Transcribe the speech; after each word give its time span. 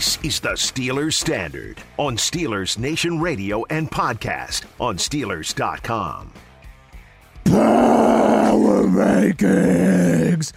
This 0.00 0.18
is 0.22 0.40
the 0.40 0.52
Steelers 0.52 1.12
Standard 1.12 1.76
on 1.98 2.16
Steelers 2.16 2.78
Nation 2.78 3.20
Radio 3.20 3.66
and 3.68 3.90
podcast 3.90 4.64
on 4.80 4.96
Steelers.com. 4.96 6.32
Power 7.44 8.84
rankings. 8.84 10.54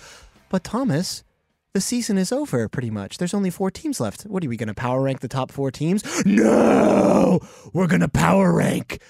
But 0.47 0.63
Thomas, 0.63 1.25
the 1.73 1.81
season 1.81 2.17
is 2.17 2.31
over 2.31 2.69
pretty 2.69 2.89
much. 2.89 3.17
There's 3.17 3.33
only 3.33 3.49
four 3.49 3.69
teams 3.69 3.99
left. 3.99 4.23
What 4.23 4.45
are 4.45 4.47
we 4.47 4.55
going 4.55 4.67
to 4.67 4.73
power 4.73 5.01
rank 5.01 5.19
the 5.19 5.27
top 5.27 5.51
four 5.51 5.71
teams? 5.71 6.05
No! 6.25 7.41
We're 7.73 7.87
going 7.87 7.99
to 7.99 8.07
power 8.07 8.53
rank 8.55 9.01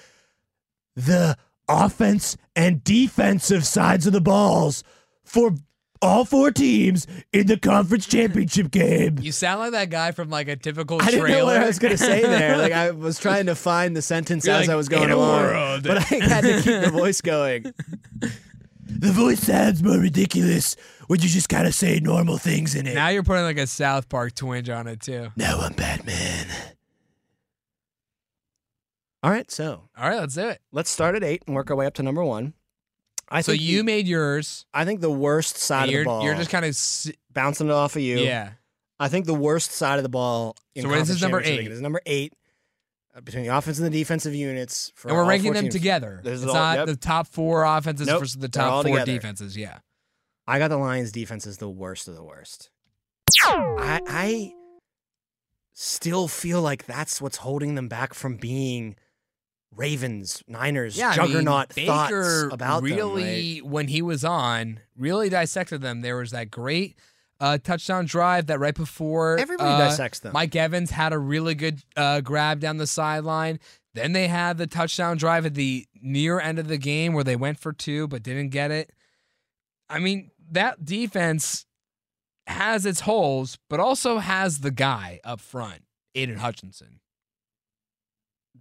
the 0.96 1.36
offense 1.68 2.36
and 2.56 2.82
defensive 2.82 3.64
sides 3.64 4.04
of 4.08 4.12
the 4.12 4.20
balls 4.20 4.82
for 5.22 5.54
all 6.04 6.24
four 6.24 6.50
teams 6.50 7.06
in 7.32 7.46
the 7.46 7.56
conference 7.58 8.06
championship 8.06 8.70
game. 8.70 9.18
You 9.20 9.32
sound 9.32 9.60
like 9.60 9.72
that 9.72 9.90
guy 9.90 10.12
from 10.12 10.30
like 10.30 10.48
a 10.48 10.56
typical 10.56 11.00
I 11.02 11.10
trailer. 11.10 11.26
didn't 11.26 11.38
know 11.40 11.44
what 11.46 11.56
I 11.56 11.66
was 11.66 11.78
going 11.78 11.92
to 11.92 11.98
say 11.98 12.22
there. 12.22 12.56
Like 12.58 12.72
I 12.72 12.90
was 12.92 13.18
trying 13.18 13.46
to 13.46 13.54
find 13.54 13.96
the 13.96 14.02
sentence 14.02 14.46
You're 14.46 14.54
as 14.56 14.68
like, 14.68 14.72
I 14.74 14.76
was 14.76 14.88
going 14.88 15.04
"In 15.04 15.10
along, 15.12 15.82
but 15.82 15.98
I 15.98 16.00
had 16.00 16.42
to 16.42 16.54
keep 16.62 16.82
the 16.84 16.90
voice 16.92 17.20
going. 17.22 17.72
the 18.86 19.10
voice 19.12 19.40
sounds 19.40 19.82
more 19.82 19.98
ridiculous 19.98 20.76
when 21.06 21.20
you 21.20 21.28
just 21.28 21.48
kind 21.48 21.66
of 21.66 21.74
say 21.74 22.00
normal 22.00 22.38
things 22.38 22.74
in 22.74 22.86
it. 22.86 22.94
now 22.94 23.08
you're 23.08 23.22
putting 23.22 23.42
like 23.44 23.58
a 23.58 23.66
South 23.66 24.08
Park 24.08 24.34
twinge 24.34 24.68
on 24.68 24.86
it 24.86 25.00
too. 25.00 25.28
now 25.36 25.58
I'm 25.60 25.72
Batman. 25.74 26.46
All 29.22 29.30
right, 29.30 29.50
so 29.50 29.88
All 29.98 30.08
right, 30.08 30.18
let's 30.20 30.34
do 30.34 30.48
it. 30.48 30.60
let's 30.70 30.90
start 30.90 31.14
at 31.14 31.24
eight 31.24 31.42
and 31.46 31.56
work 31.56 31.70
our 31.70 31.76
way 31.76 31.86
up 31.86 31.94
to 31.94 32.02
number 32.02 32.22
one. 32.22 32.52
I 33.28 33.40
So 33.40 33.52
you 33.52 33.78
the- 33.78 33.84
made 33.84 34.06
yours. 34.06 34.66
I 34.74 34.84
think 34.84 35.00
the 35.00 35.10
worst 35.10 35.56
side 35.56 35.88
of 35.88 35.94
the 35.94 36.04
ball. 36.04 36.22
you're 36.24 36.34
just 36.34 36.50
kind 36.50 36.64
of 36.64 36.70
s- 36.70 37.10
bouncing 37.32 37.68
it 37.68 37.72
off 37.72 37.96
of 37.96 38.02
you. 38.02 38.18
yeah. 38.18 38.52
I 39.00 39.08
think 39.08 39.26
the 39.26 39.34
worst 39.34 39.72
side 39.72 39.98
of 39.98 40.02
the 40.04 40.08
ball. 40.08 40.56
In 40.74 40.82
So 40.82 40.88
what 40.88 40.98
is 40.98 41.08
this 41.08 41.20
number 41.20 41.40
eight? 41.42 41.66
is 41.70 41.80
number 41.80 42.00
eight 42.06 42.32
uh, 43.16 43.20
between 43.22 43.44
the 43.44 43.56
offense 43.56 43.78
and 43.78 43.86
the 43.86 43.90
defensive 43.98 44.34
units. 44.34 44.92
For 44.94 45.08
And 45.08 45.16
we're 45.16 45.24
ranking 45.26 45.52
them 45.52 45.68
together. 45.68 46.20
It's 46.24 46.44
all- 46.44 46.54
not 46.54 46.78
yep. 46.78 46.86
the 46.86 46.96
top 46.96 47.26
four 47.26 47.64
offenses 47.64 48.06
Nope, 48.06 48.20
versus 48.20 48.36
the 48.36 48.48
top 48.48 48.84
four 48.84 48.92
together. 48.98 49.12
defenses. 49.12 49.56
Yeah. 49.56 49.78
I 50.46 50.58
got 50.58 50.68
the 50.68 50.76
Lions 50.76 51.10
defense 51.10 51.46
as 51.46 51.58
the 51.58 51.68
worst 51.68 52.06
of 52.06 52.14
the 52.14 52.22
worst. 52.22 52.70
I 53.46 54.00
I 54.06 54.52
still 55.72 56.28
feel 56.28 56.62
like 56.62 56.86
that's 56.86 57.20
what's 57.20 57.38
holding 57.38 57.74
them 57.74 57.88
back 57.88 58.14
from 58.14 58.36
being 58.36 58.96
Ravens, 59.76 60.42
Niners, 60.46 60.96
Yeah, 60.96 61.14
juggernaut 61.14 61.72
I 61.76 61.80
mean, 61.80 61.86
thoughts 61.86 62.42
about 62.52 62.82
them. 62.82 62.92
really, 62.92 63.60
right? 63.60 63.70
when 63.70 63.88
he 63.88 64.02
was 64.02 64.24
on, 64.24 64.80
really 64.96 65.28
dissected 65.28 65.80
them. 65.82 66.00
There 66.02 66.16
was 66.16 66.30
that 66.30 66.50
great 66.50 66.96
uh, 67.40 67.58
touchdown 67.58 68.06
drive 68.06 68.46
that 68.46 68.58
right 68.60 68.74
before 68.74 69.38
Everybody 69.38 69.70
uh, 69.70 69.78
dissects 69.88 70.20
them. 70.20 70.32
Mike 70.32 70.54
Evans 70.54 70.90
had 70.90 71.12
a 71.12 71.18
really 71.18 71.54
good 71.54 71.82
uh, 71.96 72.20
grab 72.20 72.60
down 72.60 72.76
the 72.76 72.86
sideline. 72.86 73.58
Then 73.94 74.12
they 74.12 74.28
had 74.28 74.56
the 74.58 74.66
touchdown 74.66 75.16
drive 75.16 75.46
at 75.46 75.54
the 75.54 75.86
near 76.00 76.40
end 76.40 76.58
of 76.58 76.68
the 76.68 76.78
game 76.78 77.12
where 77.12 77.24
they 77.24 77.36
went 77.36 77.58
for 77.58 77.72
two 77.72 78.08
but 78.08 78.22
didn't 78.22 78.48
get 78.50 78.70
it. 78.70 78.92
I 79.88 79.98
mean, 79.98 80.30
that 80.50 80.84
defense 80.84 81.66
has 82.46 82.86
its 82.86 83.00
holes, 83.00 83.58
but 83.70 83.80
also 83.80 84.18
has 84.18 84.60
the 84.60 84.70
guy 84.70 85.20
up 85.24 85.40
front, 85.40 85.82
Aidan 86.14 86.36
Hutchinson. 86.38 87.00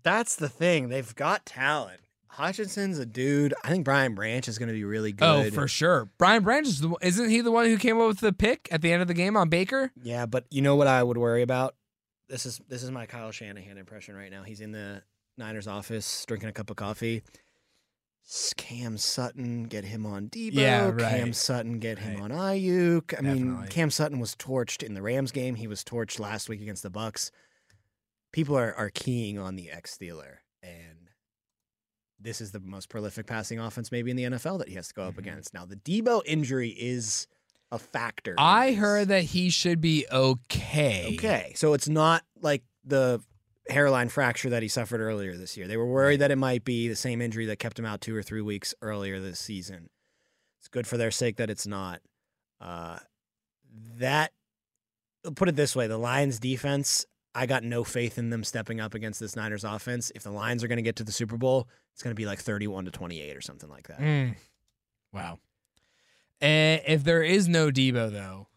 That's 0.04 0.36
the 0.36 0.50
thing. 0.50 0.90
They've 0.90 1.16
got 1.16 1.46
talent. 1.46 2.02
Hutchinson's 2.28 2.98
a 2.98 3.06
dude. 3.06 3.54
I 3.64 3.70
think 3.70 3.86
Brian 3.86 4.16
Branch 4.16 4.48
is 4.48 4.58
going 4.58 4.68
to 4.68 4.74
be 4.74 4.84
really 4.84 5.14
oh, 5.22 5.44
good. 5.44 5.54
Oh, 5.54 5.56
for 5.56 5.68
sure. 5.68 6.10
Brian 6.18 6.44
Branch 6.44 6.68
is 6.68 6.82
the, 6.82 6.96
isn't 7.02 7.30
he 7.30 7.42
the 7.42 7.52
one 7.52 7.66
who 7.66 7.78
came 7.78 8.02
up 8.02 8.08
with 8.08 8.20
the 8.22 8.34
pick 8.34 8.68
at 8.72 8.82
the 8.82 8.92
end 8.92 9.04
of 9.04 9.08
the 9.08 9.14
game 9.14 9.38
on 9.38 9.50
Baker? 9.50 9.92
Yeah, 10.02 10.26
but 10.26 10.46
you 10.50 10.62
know 10.62 10.76
what 10.76 10.88
I 10.88 11.04
would 11.04 11.18
worry 11.18 11.44
about? 11.44 11.76
This 12.30 12.46
is 12.48 12.60
this 12.68 12.82
is 12.82 12.90
my 12.90 13.06
Kyle 13.06 13.32
Shanahan 13.32 13.78
impression 13.78 14.16
right 14.16 14.32
now. 14.32 14.42
He's 14.42 14.62
in 14.62 14.72
the 14.72 15.04
Niners 15.38 15.68
office 15.68 16.26
drinking 16.26 16.50
a 16.50 16.54
cup 16.54 16.72
of 16.72 16.76
coffee. 16.76 17.22
Cam 18.58 18.98
Sutton, 18.98 19.66
get 19.66 19.84
him 19.84 20.06
on 20.06 20.30
Deebo. 20.30 20.54
Yeah, 20.54 20.90
right. 20.90 21.18
Cam. 21.18 21.34
Sutton, 21.34 21.80
get 21.80 22.00
him 22.00 22.22
Right. 22.22 22.32
on 22.32 22.32
Aiyuk. 22.32 23.14
I 23.18 23.22
mean, 23.22 23.68
Cam 23.68 23.92
Sutton 23.92 24.20
was 24.20 24.34
torched 24.36 24.82
in 24.82 24.94
the 24.94 25.02
Rams 25.02 25.32
game. 25.32 25.56
He 25.56 25.68
was 25.68 25.84
torched 25.84 26.20
last 26.20 26.48
week 26.48 26.62
against 26.62 26.84
the 26.84 26.90
Bucs. 26.90 27.32
People 28.34 28.58
are 28.58 28.74
are 28.76 28.90
keying 28.90 29.40
on 29.40 29.56
the 29.56 29.72
ex 29.72 29.96
Steeler, 29.98 30.38
and 30.62 31.10
this 32.20 32.42
is 32.42 32.52
the 32.52 32.60
most 32.60 32.90
prolific 32.90 33.26
passing 33.28 33.60
offense 33.60 33.92
maybe 33.92 34.12
in 34.12 34.18
the 34.18 34.24
NFL 34.24 34.58
that 34.60 34.68
he 34.68 34.76
has 34.76 34.90
to 34.90 34.94
go 34.94 35.04
up 35.04 35.16
Mhm. 35.16 35.20
against. 35.20 35.54
Now, 35.54 35.66
the 35.66 35.76
Deebo 35.78 36.22
injury 36.26 36.70
is 36.70 37.28
a 37.72 37.78
factor. 37.80 38.36
I 38.38 38.74
heard 38.74 39.08
that 39.10 39.24
he 39.26 39.50
should 39.50 39.80
be 39.82 40.06
okay. 40.12 41.16
Okay, 41.16 41.54
so 41.56 41.74
it's 41.74 41.88
not 41.90 42.24
like 42.42 42.64
the 42.84 43.22
hairline 43.70 44.10
fracture 44.10 44.50
that 44.50 44.62
he 44.62 44.68
suffered 44.70 45.00
earlier 45.00 45.38
this 45.38 45.56
year. 45.58 45.68
They 45.68 45.78
were 45.78 45.86
worried 45.88 46.20
that 46.22 46.32
it 46.32 46.36
might 46.38 46.64
be 46.66 46.88
the 46.88 46.96
same 46.96 47.22
injury 47.22 47.46
that 47.46 47.60
kept 47.60 47.80
him 47.80 47.86
out 47.86 48.02
two 48.02 48.16
or 48.16 48.22
three 48.24 48.42
weeks 48.42 48.74
earlier 48.82 49.20
this 49.20 49.40
season. 49.40 49.90
It's 50.60 50.68
good 50.68 50.86
for 50.88 50.98
their 50.98 51.12
sake 51.12 51.38
that 51.38 51.50
it's 51.50 51.68
not. 51.68 52.02
Uh, 52.60 53.00
that 53.98 54.32
put 55.36 55.50
it 55.50 55.56
this 55.56 55.76
way: 55.76 55.88
the 55.88 55.98
Lions' 55.98 56.40
defense. 56.40 57.06
I 57.36 57.46
got 57.46 57.64
no 57.64 57.84
faith 57.84 58.18
in 58.18 58.30
them 58.30 58.44
stepping 58.44 58.80
up 58.80 58.94
against 58.94 59.20
this 59.20 59.36
Niners 59.36 59.64
offense. 59.64 60.12
If 60.14 60.24
the 60.24 60.32
Lions 60.32 60.64
are 60.64 60.68
going 60.68 60.78
to 60.78 60.84
get 60.84 60.98
to 60.98 61.04
the 61.04 61.12
Super 61.12 61.38
Bowl, 61.38 61.68
it's 61.94 62.04
going 62.04 62.12
to 62.12 62.20
be 62.20 62.26
like 62.26 62.40
thirty-one 62.40 62.86
to 62.86 62.92
twenty-eight 62.92 63.36
or 63.36 63.42
something 63.42 63.70
like 63.70 63.88
that. 63.88 64.00
Mm. 64.00 64.36
Wow. 65.12 65.40
And 66.42 66.82
if 66.88 67.04
there 67.04 67.24
is 67.24 67.48
no 67.48 67.70
Deebo 67.72 68.12
though, 68.12 68.48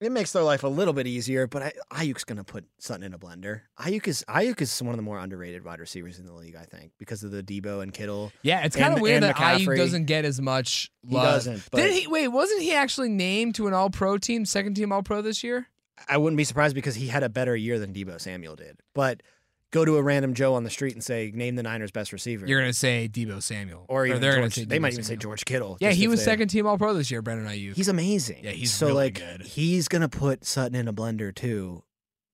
It 0.00 0.12
makes 0.12 0.32
their 0.32 0.42
life 0.42 0.62
a 0.64 0.68
little 0.68 0.92
bit 0.92 1.06
easier, 1.06 1.46
but 1.46 1.62
I, 1.62 1.72
Aiyuk's 1.92 2.24
going 2.24 2.36
to 2.36 2.44
put 2.44 2.66
Sutton 2.78 3.02
in 3.04 3.14
a 3.14 3.18
blender. 3.18 3.62
Aiyuk 3.80 4.06
is 4.06 4.24
Aiyuk 4.28 4.60
is 4.60 4.82
one 4.82 4.90
of 4.92 4.96
the 4.96 5.02
more 5.02 5.18
underrated 5.18 5.64
wide 5.64 5.80
receivers 5.80 6.18
in 6.18 6.26
the 6.26 6.32
league, 6.34 6.56
I 6.56 6.64
think, 6.64 6.92
because 6.98 7.24
of 7.24 7.30
the 7.30 7.42
Deebo 7.42 7.82
and 7.82 7.92
Kittle. 7.94 8.30
yeah, 8.42 8.64
it's 8.64 8.76
kind 8.76 8.92
of 8.92 9.00
weird 9.00 9.22
that 9.22 9.36
Aiyuk 9.36 9.76
doesn't 9.76 10.04
get 10.04 10.24
as 10.24 10.40
much 10.40 10.90
He 11.02 11.14
love. 11.14 11.24
doesn't. 11.24 11.68
But 11.70 11.78
Did 11.78 11.92
he? 11.94 12.06
Wait, 12.06 12.28
wasn't 12.28 12.60
he 12.62 12.74
actually 12.74 13.08
named 13.08 13.54
to 13.54 13.66
an 13.66 13.72
All 13.74 13.88
Pro 13.90 14.18
team, 14.18 14.44
second 14.44 14.74
team 14.74 14.92
All 14.92 15.02
Pro 15.02 15.22
this 15.22 15.42
year? 15.42 15.68
I 16.08 16.16
wouldn't 16.16 16.36
be 16.36 16.44
surprised 16.44 16.74
because 16.74 16.94
he 16.94 17.08
had 17.08 17.22
a 17.22 17.28
better 17.28 17.54
year 17.56 17.78
than 17.78 17.92
Deebo 17.92 18.20
Samuel 18.20 18.56
did. 18.56 18.80
But 18.94 19.22
go 19.70 19.84
to 19.84 19.96
a 19.96 20.02
random 20.02 20.34
Joe 20.34 20.54
on 20.54 20.64
the 20.64 20.70
street 20.70 20.94
and 20.94 21.02
say, 21.02 21.30
"Name 21.34 21.56
the 21.56 21.62
Niners' 21.62 21.90
best 21.90 22.12
receiver," 22.12 22.46
You're 22.46 22.60
gonna 22.60 22.72
say 22.72 23.08
Deebo 23.10 23.42
Samuel, 23.42 23.86
or 23.88 24.06
even 24.06 24.20
they're 24.20 24.36
George, 24.36 24.54
they 24.54 24.78
might 24.78 24.92
even 24.92 25.04
say 25.04 25.16
George 25.16 25.44
Kittle. 25.44 25.78
Yeah, 25.80 25.90
he 25.90 26.08
was 26.08 26.20
they- 26.20 26.24
second 26.24 26.48
team 26.48 26.66
All 26.66 26.78
Pro 26.78 26.94
this 26.94 27.10
year, 27.10 27.22
Brandon 27.22 27.46
Aiyuk. 27.46 27.74
He's 27.74 27.88
amazing. 27.88 28.44
Yeah, 28.44 28.50
he's 28.52 28.72
so 28.72 28.86
really 28.88 28.98
like 29.04 29.14
good. 29.14 29.42
he's 29.42 29.88
gonna 29.88 30.08
put 30.08 30.44
Sutton 30.44 30.74
in 30.76 30.88
a 30.88 30.92
blender 30.92 31.34
too. 31.34 31.84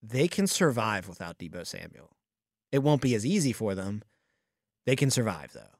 They 0.03 0.27
can 0.27 0.47
survive 0.47 1.07
without 1.07 1.37
Deebo 1.37 1.65
Samuel. 1.65 2.15
It 2.71 2.79
won't 2.79 3.01
be 3.01 3.13
as 3.15 3.25
easy 3.25 3.53
for 3.53 3.75
them. 3.75 4.03
They 4.85 4.95
can 4.95 5.11
survive 5.11 5.53
though. 5.53 5.77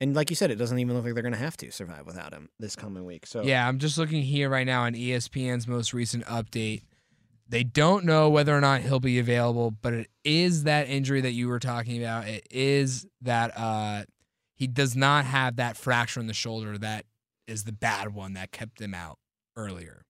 And 0.00 0.14
like 0.16 0.30
you 0.30 0.36
said, 0.36 0.50
it 0.50 0.56
doesn't 0.56 0.78
even 0.78 0.96
look 0.96 1.04
like 1.04 1.14
they're 1.14 1.22
gonna 1.22 1.36
have 1.36 1.56
to 1.58 1.70
survive 1.70 2.06
without 2.06 2.32
him 2.32 2.48
this 2.58 2.74
coming 2.74 3.04
week. 3.04 3.26
So 3.26 3.42
Yeah, 3.42 3.66
I'm 3.68 3.78
just 3.78 3.98
looking 3.98 4.22
here 4.22 4.48
right 4.48 4.66
now 4.66 4.82
on 4.82 4.94
ESPN's 4.94 5.68
most 5.68 5.92
recent 5.94 6.24
update. 6.24 6.82
They 7.52 7.64
don't 7.64 8.06
know 8.06 8.30
whether 8.30 8.56
or 8.56 8.62
not 8.62 8.80
he'll 8.80 8.98
be 8.98 9.18
available, 9.18 9.70
but 9.70 9.92
it 9.92 10.08
is 10.24 10.64
that 10.64 10.88
injury 10.88 11.20
that 11.20 11.32
you 11.32 11.48
were 11.48 11.58
talking 11.58 12.02
about. 12.02 12.26
It 12.26 12.46
is 12.50 13.06
that 13.20 13.52
uh, 13.56 14.04
he 14.56 14.66
does 14.66 14.96
not 14.96 15.26
have 15.26 15.56
that 15.56 15.76
fracture 15.76 16.18
in 16.18 16.28
the 16.28 16.32
shoulder 16.32 16.78
that 16.78 17.04
is 17.46 17.64
the 17.64 17.72
bad 17.72 18.14
one 18.14 18.32
that 18.32 18.52
kept 18.52 18.80
him 18.80 18.94
out 18.94 19.18
earlier. 19.54 20.06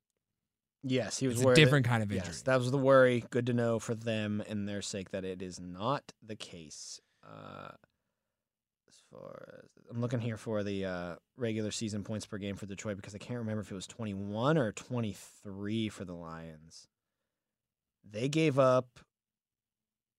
yes, 0.85 1.19
he 1.19 1.27
was 1.27 1.39
It's 1.39 1.45
a 1.45 1.49
that- 1.49 1.57
different 1.57 1.85
kind 1.85 2.01
of 2.05 2.13
injury. 2.13 2.27
Yes, 2.29 2.43
that 2.43 2.61
was 2.61 2.71
the 2.71 2.79
worry. 2.79 3.25
Good 3.31 3.47
to 3.47 3.53
know 3.53 3.81
for 3.81 3.97
them 3.97 4.41
and 4.49 4.69
their 4.69 4.81
sake 4.81 5.11
that 5.11 5.25
it 5.25 5.43
is 5.43 5.59
not 5.59 6.13
the 6.25 6.37
case. 6.37 7.01
Uh, 7.25 7.73
as 8.89 8.95
far 9.11 9.63
as 9.65 9.69
I'm 9.91 10.01
looking 10.01 10.21
here 10.21 10.37
for 10.37 10.63
the 10.63 10.85
uh, 10.85 11.15
regular 11.37 11.73
season 11.73 12.05
points 12.05 12.25
per 12.25 12.39
game 12.39 12.55
for 12.55 12.67
Detroit 12.67 12.97
because 12.99 13.17
I 13.17 13.19
can't 13.19 13.41
remember 13.41 13.63
if 13.63 13.73
it 13.73 13.75
was 13.75 13.89
21 13.89 14.57
or 14.59 14.71
23 14.71 15.89
for 15.89 16.05
the 16.05 16.15
Lions. 16.15 16.87
They 18.11 18.29
gave 18.29 18.59
up 18.59 19.01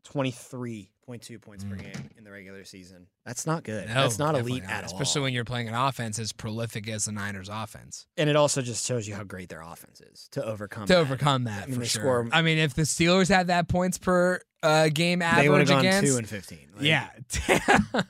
23.2 0.05 1.39
points 1.41 1.63
per 1.63 1.75
Mm. 1.75 1.79
game 1.93 2.09
in 2.17 2.23
the 2.23 2.31
regular 2.31 2.63
season. 2.65 3.07
That's 3.25 3.45
not 3.45 3.63
good. 3.63 3.87
No, 3.87 3.93
That's 3.93 4.19
not 4.19 4.35
elite 4.35 4.63
at 4.63 4.83
all. 4.83 4.91
Especially 4.91 5.21
when 5.21 5.33
you're 5.33 5.45
playing 5.45 5.67
an 5.69 5.73
offense 5.75 6.19
as 6.19 6.33
prolific 6.33 6.87
as 6.89 7.05
the 7.05 7.11
Niners' 7.13 7.49
offense. 7.49 8.05
and 8.17 8.29
it 8.29 8.35
also 8.35 8.61
just 8.61 8.85
shows 8.85 9.07
you 9.07 9.15
how 9.15 9.23
great 9.23 9.49
their 9.49 9.61
offense 9.61 10.01
is 10.01 10.27
to 10.31 10.43
overcome 10.43 10.87
to 10.87 10.93
that. 10.93 10.99
overcome 10.99 11.45
that 11.45 11.63
I 11.63 11.65
mean, 11.67 11.79
for 11.79 11.85
sure. 11.85 12.01
score- 12.01 12.29
I 12.33 12.41
mean, 12.41 12.57
if 12.57 12.73
the 12.73 12.81
Steelers 12.83 13.29
had 13.29 13.47
that 13.47 13.67
points 13.67 13.97
per 13.97 14.39
uh, 14.61 14.89
game 14.89 15.19
They 15.19 15.25
would 15.49 15.59
have 15.59 15.69
average 15.69 15.69
gone 15.69 15.79
against, 15.79 16.11
two 16.11 16.17
and 16.17 16.27
15. 16.29 16.69
Like, 16.75 16.83
yeah, 16.83 17.09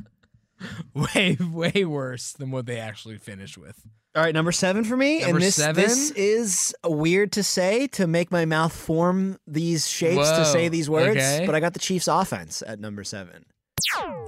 way 0.94 1.38
way 1.40 1.86
worse 1.86 2.32
than 2.32 2.52
what 2.52 2.66
they 2.66 2.80
actually 2.80 3.18
finished 3.18 3.58
with. 3.58 3.82
All 4.16 4.22
right, 4.22 4.34
number 4.34 4.52
seven 4.52 4.84
for 4.84 4.96
me, 4.96 5.22
Number 5.22 5.38
and 5.38 5.44
this 5.44 5.56
seven? 5.56 5.82
this 5.82 6.12
is 6.12 6.76
weird 6.84 7.32
to 7.32 7.42
say 7.42 7.88
to 7.88 8.06
make 8.06 8.32
my 8.32 8.46
mouth 8.46 8.72
form 8.72 9.40
these 9.48 9.88
shapes 9.88 10.30
to 10.30 10.46
say 10.46 10.68
these 10.68 10.88
words, 10.88 11.18
okay. 11.18 11.46
but 11.48 11.56
I 11.56 11.60
got 11.60 11.74
the 11.74 11.80
Chiefs' 11.80 12.08
offense 12.08 12.62
at 12.66 12.80
number 12.80 13.04
seven. 13.04 13.46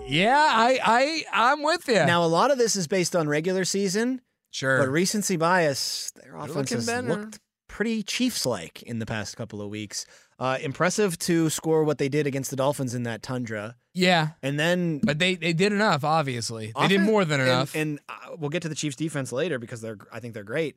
Yeah, 0.07 0.35
I 0.37 0.79
I 0.83 1.23
I'm 1.31 1.63
with 1.63 1.87
you. 1.87 1.95
Now, 2.05 2.23
a 2.23 2.27
lot 2.27 2.51
of 2.51 2.57
this 2.57 2.75
is 2.75 2.87
based 2.87 3.15
on 3.15 3.27
regular 3.27 3.63
season, 3.63 4.21
sure. 4.51 4.79
but 4.79 4.89
recency 4.89 5.37
bias. 5.37 6.11
Their 6.15 6.35
offense 6.35 6.55
looking 6.55 6.77
has 6.77 6.85
better. 6.87 7.07
looked 7.07 7.39
pretty 7.75 8.01
Chiefs 8.03 8.45
like 8.45 8.81
in 8.83 8.99
the 8.99 9.05
past 9.05 9.35
couple 9.35 9.61
of 9.61 9.69
weeks. 9.69 10.05
Uh, 10.39 10.57
impressive 10.61 11.17
to 11.19 11.49
score 11.49 11.83
what 11.83 11.97
they 11.97 12.07
did 12.09 12.25
against 12.25 12.49
the 12.49 12.55
Dolphins 12.55 12.93
in 12.95 13.03
that 13.03 13.21
tundra, 13.21 13.75
Yeah, 13.93 14.29
and 14.41 14.57
then 14.59 14.99
but 15.03 15.19
they 15.19 15.35
they 15.35 15.53
did 15.53 15.71
enough. 15.73 16.03
Obviously, 16.03 16.71
they 16.79 16.87
did 16.87 17.01
more 17.01 17.23
than 17.25 17.39
enough. 17.41 17.75
And, 17.75 17.99
uh, 18.09 18.35
we'll 18.37 18.49
get 18.49 18.61
to 18.63 18.69
the 18.69 18.75
Chiefs 18.75 18.95
defense 18.95 19.31
later 19.31 19.59
because 19.59 19.81
they're 19.81 19.97
I 20.11 20.19
think 20.19 20.33
they're 20.33 20.43
great. 20.43 20.75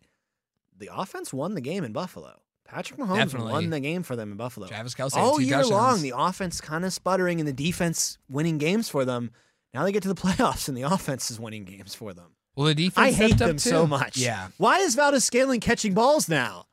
The 0.77 0.91
offense 0.93 1.33
won 1.33 1.55
the 1.55 1.61
game 1.61 1.83
in 1.85 1.93
Buffalo. 1.93 2.41
Patrick 2.65 3.01
Mahomes 3.01 3.17
Definitely. 3.17 3.53
won 3.53 3.71
the 3.71 3.81
game 3.81 4.03
for 4.03 4.15
them 4.15 4.31
in 4.31 4.37
Buffalo. 4.37 4.67
Travis 4.69 4.95
Kelce 4.95 5.17
All 5.17 5.41
year 5.41 5.57
touchdowns. 5.63 5.71
long, 5.71 6.03
the 6.03 6.13
offense 6.17 6.61
kind 6.61 6.85
of 6.85 6.93
sputtering 6.93 7.41
and 7.41 7.49
the 7.49 7.53
defense 7.53 8.19
winning 8.29 8.59
games 8.59 8.89
for 8.89 9.05
them. 9.05 9.31
Now 9.75 9.85
they 9.85 9.91
get 9.93 10.03
to 10.03 10.09
the 10.09 10.15
playoffs 10.27 10.69
and 10.69 10.77
the 10.77 10.83
offense 10.83 11.31
is 11.31 11.41
winning 11.41 11.65
games 11.65 11.95
for 11.95 12.13
them. 12.15 12.37
well, 12.55 12.67
the 12.67 12.75
defense. 12.75 13.07
I 13.09 13.11
hate 13.11 13.39
them 13.39 13.59
so 13.59 13.87
much. 13.87 14.19
Yeah, 14.19 14.49
Why 14.59 14.79
is 14.81 14.95
Valdes-Scantling 14.95 15.61
catching 15.61 15.95
balls 15.95 16.29
now? 16.29 16.67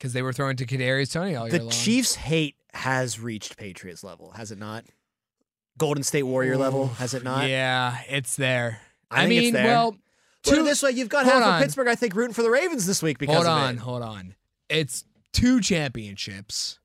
Because 0.00 0.14
they 0.14 0.22
were 0.22 0.32
throwing 0.32 0.56
to 0.56 0.64
Kadarius 0.64 1.12
Toney 1.12 1.36
all 1.36 1.46
year 1.46 1.58
The 1.58 1.64
long. 1.64 1.70
Chiefs' 1.70 2.14
hate 2.14 2.56
has 2.72 3.20
reached 3.20 3.58
Patriots 3.58 4.02
level, 4.02 4.30
has 4.30 4.50
it 4.50 4.58
not? 4.58 4.86
Golden 5.76 6.02
State 6.02 6.22
Warrior 6.22 6.56
level, 6.56 6.86
has 6.88 7.12
it 7.12 7.22
not? 7.22 7.46
Yeah, 7.50 7.98
it's 8.08 8.34
there. 8.36 8.80
I 9.10 9.24
I, 9.24 9.26
mean, 9.28 9.52
there. 9.52 9.66
well, 9.66 9.96
Put 10.42 10.54
two- 10.54 10.64
this 10.64 10.82
way, 10.82 10.92
you've 10.92 11.10
got 11.10 11.26
half 11.26 11.42
on. 11.42 11.54
of 11.56 11.62
Pittsburgh, 11.62 11.88
I 11.88 11.96
think, 11.96 12.14
rooting 12.14 12.32
for 12.32 12.42
the 12.42 12.50
Ravens 12.50 12.86
this 12.86 13.02
week 13.02 13.18
because 13.18 13.36
hold 13.36 13.46
on, 13.46 13.76
hold 13.76 14.02
on. 14.02 14.34
It's 14.70 15.04
two 15.34 15.60
championships. 15.60 16.78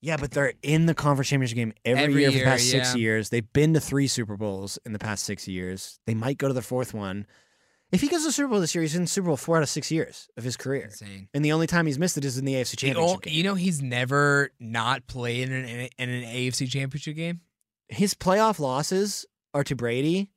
Yeah, 0.00 0.16
but 0.16 0.30
they're 0.30 0.54
in 0.62 0.86
the 0.86 0.94
conference 0.94 1.28
championship 1.28 1.56
game 1.56 1.72
every, 1.84 2.04
Every 2.04 2.20
year 2.22 2.30
for 2.30 2.32
the 2.32 2.38
year, 2.38 2.46
past 2.46 2.70
six 2.70 2.94
yeah. 2.94 3.00
years. 3.00 3.28
They've 3.28 3.52
been 3.52 3.74
to 3.74 3.80
three 3.80 4.06
Super 4.06 4.36
Bowls 4.36 4.78
in 4.86 4.92
the 4.92 4.98
past 4.98 5.24
six 5.24 5.46
years. 5.48 5.98
They 6.06 6.14
might 6.14 6.38
go 6.38 6.48
to 6.48 6.54
the 6.54 6.62
fourth 6.62 6.94
one. 6.94 7.26
If 7.92 8.00
he 8.00 8.08
goes 8.08 8.20
to 8.20 8.28
the 8.28 8.32
Super 8.32 8.48
Bowl 8.48 8.60
this 8.60 8.74
year, 8.74 8.82
he's 8.82 8.94
in 8.94 9.02
the 9.02 9.08
Super 9.08 9.26
Bowl 9.28 9.36
four 9.36 9.56
out 9.56 9.62
of 9.64 9.68
six 9.68 9.90
years 9.90 10.28
of 10.36 10.44
his 10.44 10.56
career. 10.56 10.84
Insane. 10.84 11.28
And 11.34 11.44
the 11.44 11.52
only 11.52 11.66
time 11.66 11.86
he's 11.86 11.98
missed 11.98 12.16
it 12.16 12.24
is 12.24 12.38
in 12.38 12.44
the 12.44 12.54
AFC 12.54 12.76
Championship 12.78 13.14
ol- 13.14 13.18
game. 13.18 13.34
you 13.34 13.42
know, 13.42 13.54
he's 13.54 13.82
never 13.82 14.50
not 14.60 15.06
played 15.08 15.48
in 15.50 15.64
an, 15.64 15.88
in 15.98 16.08
an 16.08 16.22
AFC 16.24 16.70
championship 16.70 17.16
game. 17.16 17.40
His 17.88 18.14
playoff 18.14 18.60
losses 18.60 19.26
are 19.54 19.64
to 19.64 19.74
Brady 19.74 20.30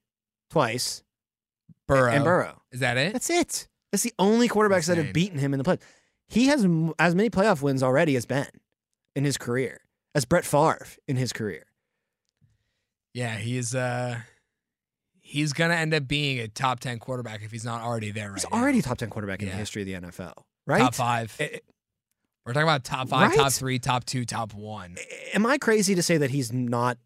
twice 0.50 1.04
Burrow. 1.88 2.12
and 2.12 2.24
Burrow. 2.24 2.62
Is 2.72 2.80
that 2.80 2.98
it? 2.98 3.14
That's 3.14 3.30
it. 3.30 3.68
That's 3.92 4.02
the 4.04 4.14
only 4.18 4.50
quarterbacks 4.50 4.88
that 4.88 4.98
have 4.98 5.14
beaten 5.14 5.38
him 5.38 5.54
in 5.54 5.60
the 5.60 5.64
playoffs. 5.64 5.82
He 6.28 6.48
has 6.48 6.64
m- 6.66 6.94
as 6.98 7.14
many 7.14 7.30
playoff 7.30 7.62
wins 7.62 7.84
already 7.84 8.16
as 8.16 8.26
Ben 8.26 8.48
in 9.16 9.24
his 9.26 9.38
career, 9.38 9.82
as 10.16 10.26
Brett 10.26 10.46
Favre 10.46 10.88
in 11.08 11.16
his 11.18 11.32
career. 11.32 11.66
Yeah, 13.14 13.36
he's 13.38 13.76
uh 13.76 14.22
he's 15.34 15.52
gonna 15.52 15.74
end 15.74 15.94
up 15.94 16.08
being 16.08 16.40
a 16.40 16.48
top 16.48 16.80
ten 16.80 17.00
quarterback 17.00 17.44
if 17.44 17.52
he's 17.52 17.66
not 17.66 17.82
already 17.82 18.12
there 18.12 18.30
right 18.30 18.40
He's 18.40 18.50
now. 18.52 18.60
already 18.60 18.82
top 18.82 18.98
10 18.98 19.10
quarterback 19.10 19.42
in 19.42 19.50
the 19.50 19.56
history 19.56 19.82
of 19.82 19.88
the 19.88 19.94
NFL, 20.10 20.44
right? 20.68 20.80
top 20.80 20.94
five. 20.96 21.36
Eh, 21.40 21.48
eh, 21.54 21.60
We're 22.46 22.54
talking 22.54 22.68
about 22.68 22.84
top 22.84 23.10
five, 23.10 23.36
top 23.36 23.52
three, 23.52 23.80
top 23.80 24.06
two, 24.06 24.26
top 24.26 24.54
one. 24.54 24.96
Eh, 24.98 25.02
eh, 25.02 25.30
am 25.36 25.46
I 25.46 25.58
crazy 25.58 25.96
to 25.96 26.04
say 26.04 26.18
that 26.18 26.30
he's 26.30 26.54
not 26.54 26.98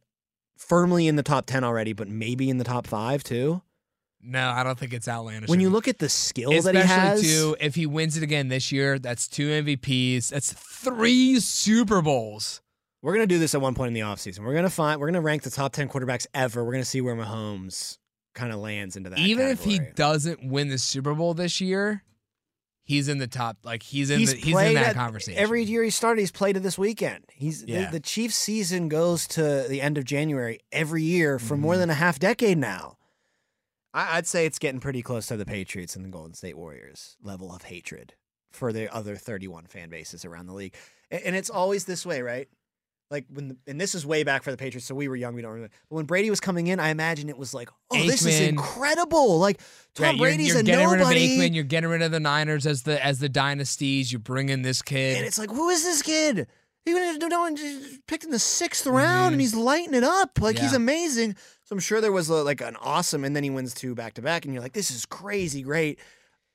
firmly 0.57 1.07
in 1.07 1.15
the 1.15 1.23
top 1.23 1.45
10 1.45 1.63
already, 1.63 1.93
but 1.93 2.07
maybe 2.07 2.49
in 2.49 2.57
the 2.57 2.63
top 2.63 2.85
five 2.87 3.23
too? 3.23 3.61
No, 4.21 4.49
I 4.49 4.63
don't 4.63 4.77
think 4.77 4.93
it's 4.93 5.07
outlandish. 5.07 5.49
When 5.49 5.59
you 5.61 5.69
look 5.69 5.87
at 5.87 5.99
the 5.99 6.09
skills 6.09 6.53
Especially 6.55 6.79
that 6.81 6.85
he 6.85 6.91
has, 6.91 7.21
too, 7.21 7.55
if 7.61 7.75
he 7.75 7.85
wins 7.85 8.17
it 8.17 8.23
again 8.23 8.47
this 8.49 8.71
year, 8.71 8.97
that's 8.99 9.27
two 9.27 9.47
MVPs. 9.47 10.29
That's 10.29 10.51
three 10.51 11.39
Super 11.39 12.01
Bowls. 12.01 12.61
we're 13.03 13.13
going 13.13 13.23
to 13.27 13.33
do 13.33 13.39
this 13.39 13.53
at 13.55 13.61
one 13.61 13.75
point 13.75 13.89
in 13.89 13.93
the 13.93 13.99
offseason. 14.01 14.39
We're 14.39 14.53
going 14.53 14.63
to 14.65 14.69
find, 14.71 14.99
we're 14.99 15.07
going 15.07 15.13
to 15.13 15.21
rank 15.21 15.43
the 15.43 15.51
top 15.51 15.71
10 15.71 15.87
quarterbacks 15.87 16.25
ever. 16.33 16.65
We're 16.65 16.71
going 16.73 16.83
to 16.83 16.89
see 16.89 16.99
where 16.99 17.15
Mahomes 17.15 17.99
kind 18.37 18.53
of 18.53 18.59
lands 18.59 18.95
into 18.95 19.09
that. 19.09 19.19
Even 19.19 19.47
if 19.47 19.63
he 19.65 19.79
doesn't 19.95 20.47
win 20.49 20.69
the 20.69 20.77
Super 20.77 21.13
Bowl 21.13 21.33
this 21.33 21.59
year, 21.59 22.03
he's 22.83 23.09
in 23.09 23.17
the 23.17 23.27
top. 23.27 23.57
Like 23.63 23.83
he's 23.83 24.09
in 24.09 24.19
he's 24.19 24.31
the, 24.33 24.37
he's 24.39 24.57
in 24.57 24.75
that 24.75 24.87
at- 24.89 24.95
conversation. 24.95 25.37
Every 25.41 25.63
year 25.63 25.83
he 25.83 25.89
started, 25.89 26.21
he's 26.21 26.31
played 26.31 26.55
it 26.55 26.61
this 26.61 26.77
weekend. 26.77 27.25
He's 27.33 27.63
Yeah. 27.65 27.85
the, 27.87 27.93
the 27.93 27.99
Chiefs 27.99 28.35
season 28.37 28.87
goes 28.87 29.27
to 29.29 29.65
the 29.67 29.81
end 29.81 29.97
of 29.97 30.05
January 30.05 30.59
every 30.71 31.03
year 31.03 31.37
for 31.39 31.57
more 31.57 31.73
Mhm. 31.75 31.79
than 31.79 31.89
a 31.89 31.95
half 31.95 32.19
decade 32.19 32.57
now. 32.57 32.97
I, 33.93 34.17
I'd 34.17 34.27
say 34.27 34.45
it's 34.45 34.59
getting 34.59 34.79
pretty 34.79 35.01
close 35.01 35.27
to 35.27 35.35
the 35.37 35.45
Patriots 35.45 35.95
and 35.95 36.05
the 36.05 36.09
Golden 36.09 36.33
State 36.33 36.57
Warriors 36.57 37.17
level 37.21 37.53
of 37.53 37.63
hatred 37.63 38.13
for 38.51 38.71
the 38.71 38.93
other 38.93 39.15
31 39.17 39.65
fan 39.65 39.89
bases 39.89 40.23
around 40.23 40.45
the 40.45 40.53
league. 40.53 40.75
And, 41.11 41.21
and 41.23 41.35
it's 41.35 41.49
always 41.49 41.85
this 41.85 42.05
way, 42.05 42.21
right? 42.21 42.47
Like 43.09 43.25
when, 43.33 43.47
the, 43.49 43.57
and 43.67 43.79
this 43.79 43.95
is 43.95 44.05
way 44.05 44.23
back 44.23 44.43
for 44.43 44.51
the 44.51 44.57
Patriots, 44.57 44.85
so 44.85 44.93
we 44.93 45.07
were 45.07 45.15
young, 45.15 45.33
we 45.33 45.41
don't 45.41 45.51
remember. 45.51 45.73
But 45.89 45.95
when 45.95 46.05
Brady 46.05 46.29
was 46.29 46.41
coming 46.41 46.67
in, 46.67 46.79
I 46.79 46.89
imagine 46.89 47.29
it 47.29 47.37
was 47.37 47.53
like, 47.53 47.69
oh, 47.91 48.03
this 48.05 48.25
is 48.25 48.41
incredible! 48.41 49.39
Like 49.39 49.59
Tom 49.95 50.03
Right, 50.03 50.15
you're, 50.15 50.25
Brady's 50.25 50.47
you're 50.49 50.59
a 50.59 50.63
getting 50.63 50.83
nobody. 50.85 51.03
rid 51.03 51.41
of 51.41 51.51
Aikman. 51.51 51.55
You're 51.55 51.63
getting 51.63 51.89
rid 51.89 52.01
of 52.01 52.11
the 52.11 52.19
Niners 52.19 52.65
as 52.67 52.83
the 52.83 53.03
as 53.03 53.19
the 53.19 53.29
dynasties. 53.29 54.11
You 54.11 54.19
bring 54.19 54.49
in 54.49 54.61
this 54.61 54.81
kid. 54.81 55.17
And 55.17 55.25
it's 55.25 55.37
like, 55.39 55.49
who 55.49 55.69
is 55.69 55.83
this 55.83 56.01
kid? 56.01 56.47
He 56.85 56.93
went 56.93 57.21
no 57.29 57.39
one 57.41 57.55
just 57.57 58.05
picked 58.07 58.23
in 58.23 58.31
the 58.31 58.37
6th 58.37 58.89
round, 58.89 59.29
Mhm. 59.29 59.33
and 59.33 59.41
he's 59.41 59.53
lighting 59.55 59.93
it 59.93 60.03
up. 60.05 60.39
Like 60.41 60.57
he's 60.57 60.73
amazing. 60.73 61.35
So 61.63 61.73
I'm 61.75 61.79
sure 61.79 61.99
there 61.99 62.13
was 62.13 62.29
a, 62.29 62.35
like 62.35 62.61
an 62.61 62.77
awesome, 62.77 63.25
and 63.25 63.35
then 63.35 63.43
he 63.43 63.49
wins 63.49 63.73
two 63.73 63.93
back 63.93 64.13
to 64.13 64.21
back, 64.21 64.45
and 64.45 64.53
you're 64.53 64.63
like, 64.63 64.71
this 64.71 64.89
is 64.89 65.05
crazy, 65.05 65.63
great. 65.63 65.99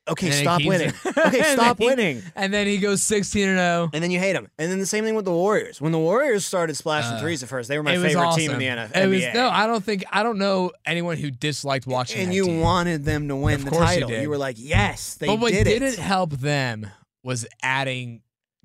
Okay, 0.09 0.27
And 0.27 0.33
then 0.33 0.39
he 0.39 0.43
stop 0.45 0.57
keeps- 0.59 0.67
winning. 0.69 0.93
Okay, 1.27 1.37
And 1.39 1.59
stop 1.59 1.77
then 1.77 1.87
he- 1.89 1.95
winning. 1.95 2.23
and 2.35 2.53
then 2.53 2.67
he 2.67 2.77
goes 2.77 3.01
16 3.03 3.47
and 3.47 3.57
oh. 3.57 3.61
0. 3.85 3.89
And 3.93 4.03
then 4.03 4.11
you 4.11 4.19
hate 4.19 4.35
him. 4.35 4.49
And 4.57 4.69
then 4.69 4.79
the 4.79 4.85
same 4.85 5.05
thing 5.05 5.15
with 5.15 5.23
the 5.25 5.31
Warriors. 5.31 5.79
When 5.79 5.91
the 5.93 5.99
Warriors 5.99 6.45
started 6.45 6.75
splashing 6.75 7.13
Uh, 7.13 7.19
threes 7.21 7.41
at 7.41 7.47
first, 7.49 7.69
they 7.69 7.77
were 7.77 7.83
my 7.83 7.93
it 7.93 7.99
was 7.99 8.07
favorite 8.07 8.25
awesome. 8.25 8.39
team 8.41 8.51
in 8.51 8.59
the 8.59 8.65
NFL. 8.67 8.95
It 9.03 9.07
was 9.07 9.23
no, 9.33 9.47
I 9.49 9.65
don't 9.65 9.83
think 9.83 10.03
I 10.11 10.23
don't 10.23 10.37
know 10.39 10.71
anyone 10.85 11.15
who 11.17 11.31
disliked 11.31 11.87
watching. 11.87 12.19
and 12.21 12.31
that 12.31 12.35
you 12.35 12.45
team. 12.45 12.59
wanted 12.59 13.05
them 13.05 13.29
to 13.29 13.35
win 13.37 13.55
Of 13.55 13.65
the 13.65 13.71
course 13.71 13.93
you 13.95 14.01
title. 14.01 14.09
did. 14.09 14.27
were 14.27 14.37
like, 14.37 14.57
yes, 14.59 15.13
they 15.15 15.27
but 15.27 15.39
what 15.39 15.53
did 15.53 15.63
didn't 15.63 15.97
help 15.97 16.31
them 16.31 16.87
was 17.23 17.45
adding 17.61 18.21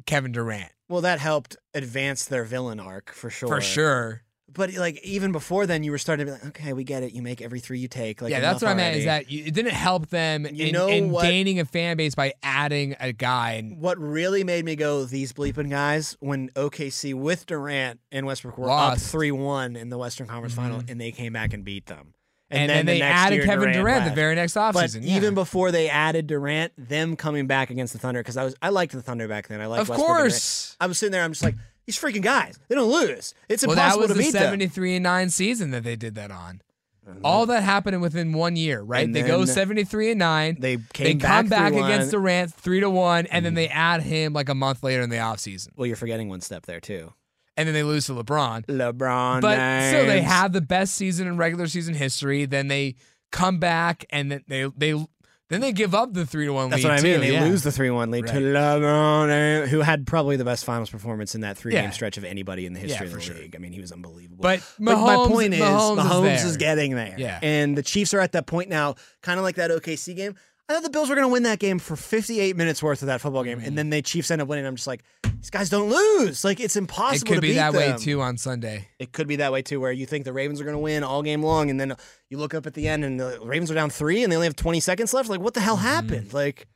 Kevin 0.07 0.33
Durant 0.33 0.73
Well, 0.89 1.03
that 1.03 1.21
helped 1.21 1.57
advance 1.75 2.25
their 2.25 2.43
villain 2.45 2.81
arc 2.81 3.13
for 3.13 3.31
sure. 3.31 3.49
for 3.49 3.61
sure. 3.61 4.23
But 4.53 4.73
like 4.75 4.99
even 5.05 5.31
before 5.33 5.67
then, 5.67 5.83
you 5.83 5.91
were 5.91 5.99
starting 5.99 6.27
to 6.27 6.33
be 6.33 6.39
like, 6.39 6.47
okay, 6.49 6.73
we 6.73 6.83
get 6.83 7.03
it. 7.03 7.13
You 7.13 7.21
make 7.23 7.43
every 7.43 7.61
three 7.61 7.79
you 7.81 7.89
take. 7.89 8.23
Like 8.23 8.31
yeah, 8.31 8.41
that's 8.41 8.63
what 8.63 8.71
I 8.71 8.75
meant. 8.75 8.97
Is 8.97 9.05
that 9.05 9.31
you, 9.31 9.45
it 9.45 9.53
didn't 9.55 9.73
help 9.73 10.09
them 10.09 10.47
You 10.51 10.67
in, 10.69 10.73
know 10.73 10.89
in 10.89 11.11
what- 11.11 11.23
gaining 11.23 11.61
a 11.61 11.65
fan 11.67 11.97
base 11.99 12.15
by 12.15 12.33
adding 12.43 12.97
a 12.99 13.13
guy. 13.13 13.53
And 13.53 13.79
what 13.79 13.99
really 13.99 14.45
made 14.45 14.65
me 14.65 14.75
go 14.75 15.05
these 15.05 15.33
bleeping 15.35 15.69
guys 15.71 16.17
when 16.21 16.49
OKC 16.51 17.13
with 17.15 17.45
Durant 17.47 18.01
and 18.11 18.25
Westbrook 18.27 18.57
were 18.57 18.71
up 18.71 18.99
three 18.99 19.31
one 19.33 19.77
in 19.77 19.91
the 19.91 19.99
Western 19.99 20.27
Conference 20.27 20.55
Final, 20.55 20.81
Mhm. 20.81 20.91
and 20.91 21.01
they 21.01 21.13
came 21.13 21.33
back 21.35 21.53
and 21.53 21.63
beat 21.65 21.87
them. 21.87 22.15
and, 22.51 22.71
then, 22.71 22.87
the 22.87 22.93
they 22.93 23.03
added 23.03 23.37
year, 23.37 23.45
Kevin 23.45 23.73
Durant, 23.73 24.07
the 24.07 24.11
very 24.15 24.35
next 24.35 24.55
But 24.55 24.75
offseason. 24.75 25.01
yeah. 25.03 25.17
even 25.17 25.35
before 25.35 25.71
they 25.71 25.91
added 25.91 26.27
Durant, 26.27 26.73
them 26.79 27.15
coming 27.17 27.47
back 27.47 27.69
against 27.69 27.93
the 27.93 27.99
Thunder 27.99 28.21
because 28.21 28.39
I 28.39 28.45
was 28.45 28.55
I 28.63 28.71
liked 28.71 28.93
the 28.93 29.03
Thunder 29.03 29.29
back 29.29 29.49
then. 29.49 29.61
I 29.61 29.67
liked 29.67 29.83
of 29.83 29.91
Westbrook 29.91 30.07
course. 30.09 30.75
I 30.81 30.87
was 30.87 30.97
sitting 30.97 31.13
there. 31.13 31.23
I'm 31.23 31.33
just 31.33 31.45
like 31.45 31.57
these 31.89 31.99
freaking 31.99 32.23
guys. 32.23 32.59
They 32.69 32.75
don't 32.75 32.93
lose. 32.93 33.35
It's 33.49 33.67
Well, 33.67 33.75
that 33.75 33.95
impossible 33.95 34.03
was 34.03 34.09
to 34.11 34.15
the 34.15 34.21
beat 34.21 34.33
them. 34.35 34.43
73 34.43 34.97
and 34.97 35.03
9 35.03 35.31
season 35.31 35.71
that 35.71 35.85
they 35.85 35.97
did 35.97 36.17
that 36.17 36.31
on. 36.31 36.61
Mm-hmm. 37.09 37.21
All 37.25 37.47
that 37.47 37.63
happened 37.63 38.03
within 38.03 38.35
one 38.35 38.57
year, 38.57 38.83
right? 38.83 39.07
And 39.07 39.17
they 39.17 39.23
go 39.23 39.47
73 39.47 40.11
and 40.11 40.19
9. 40.19 40.57
They 40.61 40.77
They 40.77 40.83
came 40.93 41.19
come 41.19 41.49
back 41.49 41.73
3-1. 41.73 41.85
against 41.87 42.11
Durant 42.11 42.53
3 42.53 42.81
to 42.81 42.91
1 42.91 43.27
and 43.27 43.43
then 43.43 43.53
mm-hmm. 43.53 43.57
they 43.57 43.69
add 43.69 44.03
him 44.03 44.35
like 44.35 44.51
a 44.51 44.55
month 44.55 44.83
later 44.83 45.01
in 45.01 45.09
the 45.09 45.17
offseason. 45.17 45.69
Well, 45.77 45.87
you're 45.87 45.97
forgetting 45.97 46.29
one 46.29 46.43
step 46.43 46.67
there 46.67 46.81
too. 46.81 47.15
And 47.57 47.67
then 47.67 47.73
they 47.73 47.83
lose 47.83 48.05
to 48.07 48.13
LeBron. 48.13 48.67
LeBron. 48.67 49.41
But 49.41 49.89
still 49.89 50.05
they 50.05 50.21
have 50.21 50.53
the 50.53 50.61
best 50.61 50.95
season 50.95 51.27
in 51.27 51.39
regular 51.39 51.69
season 51.69 51.95
history, 51.95 52.45
then 52.45 52.69
they 52.69 52.97
come 53.33 53.59
back 53.59 54.05
and 54.11 54.31
they 54.47 54.71
they 54.77 55.07
then 55.49 55.61
they 55.61 55.73
give 55.73 55.95
up 55.95 56.13
the 56.13 56.27
3 56.27 56.47
to 56.47 56.53
1 56.53 56.71
That's 56.71 56.83
lead 56.85 56.91
what 56.91 56.99
I 57.01 57.03
mean. 57.03 57.15
too, 57.15 57.21
They 57.21 57.33
yeah. 57.33 57.45
lose 57.45 57.63
the 57.63 57.73
three-one 57.73 58.11
lead 58.11 58.27
to 58.27 58.33
Right. 58.35 58.43
LeBron, 58.43 59.69
who 59.69 59.81
had 59.81 60.07
probably 60.07 60.37
the 60.37 60.45
best 60.45 60.65
finals 60.65 60.91
performance 60.91 61.35
in 61.35 61.41
that 61.43 61.57
three-game 61.57 61.85
Yeah. 61.85 61.91
stretch 61.91 62.19
of 62.19 62.25
anybody 62.25 62.67
in 62.67 62.73
the 62.75 62.81
history 62.81 63.07
Yeah, 63.07 63.13
of 63.15 63.19
the 63.19 63.25
sure. 63.25 63.35
league. 63.37 63.55
I 63.57 63.59
mean, 63.59 63.73
he 63.73 63.81
was 63.81 63.91
unbelievable. 63.93 64.43
But 64.43 64.61
But 64.79 64.97
my 64.99 65.17
point 65.27 65.55
is, 65.55 65.61
Mahomes, 65.61 65.99
Mahomes, 66.01 66.35
is, 66.37 66.45
is, 66.45 66.57
getting 66.59 66.95
there. 66.95 67.15
Yeah. 67.17 67.39
And 67.43 67.77
the 67.79 67.83
Chiefs 67.83 68.13
are 68.15 68.21
at 68.21 68.33
that 68.33 68.47
point 68.47 68.69
now, 68.69 68.97
kind 69.23 69.39
of 69.39 69.45
like 69.45 69.57
that 69.57 69.71
OKC 69.71 70.15
game. 70.15 70.35
I 70.69 70.75
thought 70.75 70.83
the 70.83 70.91
Bills 70.91 71.09
were 71.09 71.15
going 71.15 71.27
to 71.27 71.33
win 71.33 71.45
that 71.45 71.59
game 71.61 71.79
for 71.79 71.97
58 71.97 72.55
minutes 72.55 72.83
worth 72.83 73.01
of 73.03 73.07
that 73.07 73.23
football 73.23 73.43
game, 73.43 73.59
and 73.59 73.77
then 73.79 73.89
the 73.89 74.03
Chiefs 74.03 74.31
end 74.31 74.43
up 74.43 74.49
winning. 74.49 74.67
I'm 74.67 74.77
just 74.77 74.87
like, 74.87 75.03
these 75.23 75.49
guys 75.49 75.71
don't 75.71 75.89
lose. 75.89 76.45
Like 76.45 76.61
it's 76.61 76.77
impossible. 76.77 77.33
It 77.33 77.35
could 77.37 77.41
be 77.41 77.55
that 77.55 77.73
way 77.73 77.95
too 77.99 78.21
on 78.21 78.37
Sunday. 78.37 78.89
It 78.99 79.13
could 79.13 79.27
be 79.29 79.37
that 79.37 79.51
way 79.51 79.63
too, 79.63 79.81
where 79.81 79.93
you 79.93 80.05
think 80.05 80.25
the 80.27 80.33
Ravens 80.33 80.61
are 80.61 80.65
going 80.65 80.75
to 80.75 80.79
win 80.81 81.05
all 81.05 81.23
game 81.23 81.43
long, 81.43 81.71
and 81.71 81.81
then 81.81 81.95
you 82.29 82.37
look 82.37 82.53
up 82.53 82.67
at 82.67 82.75
the 82.75 82.87
end 82.87 83.03
and 83.05 83.19
the 83.19 83.39
Ravens 83.43 83.71
are 83.71 83.75
down 83.75 83.89
three, 83.89 84.23
and 84.23 84.31
they 84.31 84.37
only 84.37 84.47
have 84.47 84.57
20 84.57 84.79
seconds 84.81 85.15
left. 85.15 85.31
Like, 85.31 85.41
what 85.41 85.55
the 85.55 85.61
hell 85.61 85.77
Mm-hmm. 85.77 85.87
happened? 85.87 86.35
Like, 86.35 86.67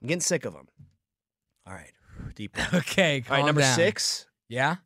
I'm 0.00 0.08
getting 0.08 0.20
sick 0.20 0.44
of 0.46 0.54
them. 0.54 0.68
All 1.66 1.74
right, 1.74 1.92
deep. 2.34 2.52
breath. 2.54 2.72
Okay, 2.74 3.24
all 3.28 3.36
right, 3.36 3.44
number 3.44 3.60
down. 3.60 3.76
six. 3.76 4.26
Yeah. 4.48 4.76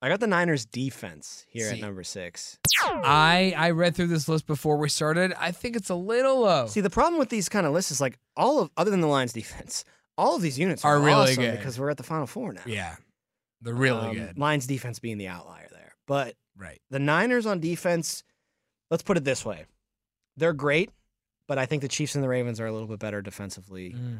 I 0.00 0.08
got 0.08 0.20
the 0.20 0.26
Niners 0.28 0.64
defense 0.64 1.44
here 1.48 1.68
See. 1.70 1.76
at 1.76 1.80
number 1.80 2.04
six. 2.04 2.58
I 2.84 3.52
I 3.56 3.70
read 3.70 3.96
through 3.96 4.06
this 4.08 4.28
list 4.28 4.46
before 4.46 4.76
we 4.76 4.88
started. 4.88 5.32
I 5.38 5.50
think 5.50 5.74
it's 5.76 5.90
a 5.90 5.94
little 5.94 6.40
low. 6.40 6.66
See, 6.68 6.80
the 6.80 6.90
problem 6.90 7.18
with 7.18 7.30
these 7.30 7.48
kind 7.48 7.66
of 7.66 7.72
lists 7.72 7.90
is 7.90 8.00
like 8.00 8.18
all 8.36 8.60
of 8.60 8.70
other 8.76 8.90
than 8.90 9.00
the 9.00 9.08
Lions 9.08 9.32
defense, 9.32 9.84
all 10.18 10.36
of 10.36 10.42
these 10.42 10.58
units 10.58 10.84
are, 10.84 10.96
Are 10.96 11.00
really 11.00 11.32
awesome 11.32 11.42
good. 11.42 11.56
because 11.58 11.78
we're 11.80 11.90
at 11.90 11.96
the 11.96 12.02
Final 12.04 12.26
Four 12.26 12.52
now. 12.52 12.62
yeah. 12.66 12.96
They're 13.60 13.74
really 13.74 14.06
Um, 14.08 14.14
good. 14.14 14.38
Lions 14.38 14.68
defense 14.68 15.00
being 15.00 15.18
the 15.18 15.26
outlier 15.26 15.66
there, 15.72 15.96
but 16.06 16.36
Right. 16.56 16.80
the 16.90 17.00
Niners 17.00 17.44
on 17.44 17.58
defense, 17.58 18.22
let's 18.90 19.02
put 19.02 19.16
it 19.16 19.24
this 19.24 19.44
way. 19.44 19.64
They're 20.36 20.52
great, 20.52 20.90
but 21.48 21.58
I 21.58 21.66
think 21.66 21.82
the 21.82 21.88
Chiefs 21.88 22.14
and 22.14 22.22
the 22.22 22.28
Ravens 22.28 22.60
are 22.60 22.66
a 22.66 22.72
little 22.72 22.86
bit 22.86 23.00
better 23.00 23.20
defensively. 23.20 23.94
Mm. 23.94 24.18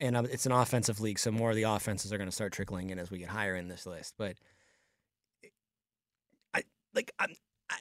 and 0.00 0.16
uh, 0.16 0.22
it's 0.22 0.46
an 0.46 0.52
offensive 0.52 1.00
league, 1.02 1.18
so 1.18 1.30
more 1.30 1.50
of 1.50 1.56
the 1.56 1.62
offenses 1.64 2.12
are 2.14 2.16
going 2.16 2.28
to 2.30 2.34
start 2.34 2.52
trickling 2.54 2.88
in 2.88 2.98
as 2.98 3.10
we 3.10 3.18
get 3.18 3.28
higher 3.28 3.54
in 3.54 3.68
this 3.68 3.84
list. 3.84 4.14
But 4.16 4.36
like 6.94 7.10
I'm, 7.18 7.30
I, 7.70 7.76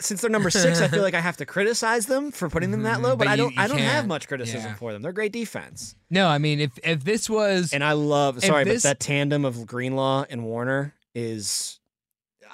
since 0.00 0.20
they're 0.20 0.30
number 0.30 0.50
six, 0.50 0.80
I 0.80 0.88
feel 0.88 1.02
like 1.02 1.14
I 1.14 1.20
have 1.20 1.36
to 1.38 1.46
criticize 1.46 2.06
them 2.06 2.32
for 2.32 2.48
putting 2.48 2.70
them 2.72 2.82
that 2.84 2.98
Mhm, 2.98 3.02
low. 3.02 3.10
But, 3.10 3.26
but 3.26 3.28
I 3.28 3.36
don't. 3.36 3.54
you 3.54 3.60
I 3.60 3.68
don't 3.68 3.78
have 3.78 3.92
can't. 3.92 4.08
much 4.08 4.26
criticism 4.28 4.70
Yeah. 4.70 4.74
for 4.74 4.92
them. 4.92 5.02
They're 5.02 5.12
great 5.12 5.32
defense, 5.32 5.94
No, 6.10 6.28
I 6.28 6.38
mean 6.38 6.60
if 6.60 6.72
if 6.82 7.04
this 7.04 7.30
was 7.30 7.72
and 7.72 7.84
I 7.84 7.92
love. 7.92 8.42
Sorry, 8.42 8.64
this- 8.64 8.82
but 8.82 8.88
that 8.88 9.00
tandem 9.00 9.44
of 9.44 9.66
Greenlaw 9.66 10.24
and 10.28 10.44
Warner 10.44 10.94
is. 11.14 11.78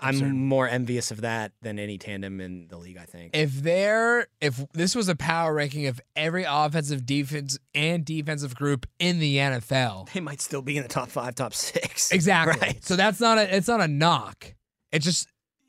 I'm 0.00 0.14
Absurd. 0.14 0.32
more 0.32 0.68
envious 0.68 1.10
of 1.10 1.22
that 1.22 1.50
than 1.60 1.80
any 1.80 1.98
tandem 1.98 2.40
in 2.40 2.68
the 2.68 2.76
league. 2.76 2.98
I 2.98 3.04
think. 3.04 3.34
if 3.34 3.50
there 3.62 4.28
if 4.40 4.64
this 4.72 4.94
was 4.94 5.08
a 5.08 5.16
power 5.16 5.52
ranking 5.52 5.88
of 5.88 6.00
every 6.14 6.44
offensive 6.48 7.04
defense 7.04 7.58
and 7.74 8.04
defensive 8.04 8.54
group 8.54 8.86
in 9.00 9.18
the 9.18 9.38
NFL. 9.38 10.12
they 10.14 10.20
might 10.20 10.40
still 10.40 10.62
be 10.62 10.76
in 10.76 10.84
the 10.84 10.88
top 10.88 11.08
five, 11.10 11.34
top 11.34 11.52
six. 11.52 12.12
Exactly. 12.18 12.60
Right. 12.60 12.84
So 12.84 12.94
that's 12.94 13.18
not 13.18 13.38
a 13.38 13.56
it's 13.56 13.66
not 13.66 13.80
a 13.80 13.88
knock. 13.88 14.54
It's 14.92 15.04
just 15.04 15.26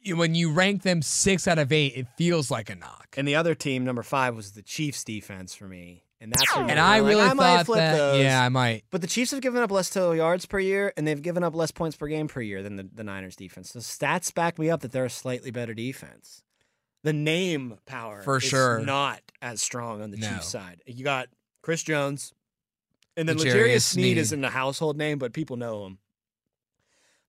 when 0.07 0.35
you 0.35 0.51
rank 0.51 0.83
them 0.83 1.01
6 1.01 1.47
out 1.47 1.59
of 1.59 1.71
8, 1.71 1.93
it 1.95 2.07
feels 2.17 2.49
like 2.51 2.69
a 2.69 2.75
knock. 2.75 3.07
And 3.17 3.27
the 3.27 3.35
other 3.35 3.55
team, 3.55 3.83
number 3.85 4.03
five, 4.03 4.35
was 4.35 4.51
the 4.53 4.61
Chiefs 4.61 5.03
defense 5.03 5.53
for 5.55 5.67
me. 5.67 6.03
And 6.21 6.33
that's 6.33 6.53
where 6.53 6.61
And 6.65 6.71
you're 6.71 6.79
I 6.79 6.99
like, 6.99 7.09
really 7.09 7.21
I 7.23 7.33
might 7.33 7.57
thought 7.57 7.65
flip 7.65 7.77
that 7.79 7.97
those. 7.97 8.21
yeah, 8.21 8.43
I 8.43 8.49
might. 8.49 8.83
But 8.91 9.01
the 9.01 9.07
Chiefs 9.07 9.31
have 9.31 9.39
given 9.41 9.61
up 9.63 9.71
less 9.71 9.89
total 9.89 10.15
yards 10.15 10.45
per 10.45 10.59
year, 10.59 10.91
and 10.97 11.07
they've 11.07 11.21
given 11.21 11.43
up 11.43 11.55
less 11.55 11.71
points 11.71 11.95
per 11.95 12.07
game 12.07 12.27
per 12.27 12.41
year 12.41 12.61
than 12.61 12.75
the, 12.75 12.89
the 12.93 13.03
Niners 13.05 13.35
defense. 13.37 13.71
The 13.71 13.79
stats 13.79 14.33
back 14.33 14.59
me 14.59 14.69
up 14.69 14.81
that 14.81 14.91
they're 14.91 15.05
a 15.05 15.09
slightly 15.09 15.49
better 15.51 15.73
defense. 15.73 16.43
The 17.03 17.13
name 17.13 17.77
power 17.85 18.21
For 18.21 18.37
is 18.37 18.43
sure. 18.43 18.79
not 18.81 19.21
as 19.41 19.61
strong 19.61 20.01
on 20.01 20.11
the 20.11 20.17
No. 20.17 20.27
Chiefs 20.29 20.49
side. 20.49 20.81
You 20.85 21.05
got 21.05 21.29
Chris 21.61 21.83
Jones, 21.83 22.33
and 23.15 23.27
then 23.29 23.37
L'Jarius 23.37 23.45
Legarius 23.53 23.81
Sneed 23.83 24.03
Sneed. 24.03 24.17
is 24.17 24.33
in 24.33 24.41
the 24.41 24.49
household 24.49 24.97
name, 24.97 25.19
but 25.19 25.31
people 25.31 25.55
know 25.55 25.85
him. 25.85 25.99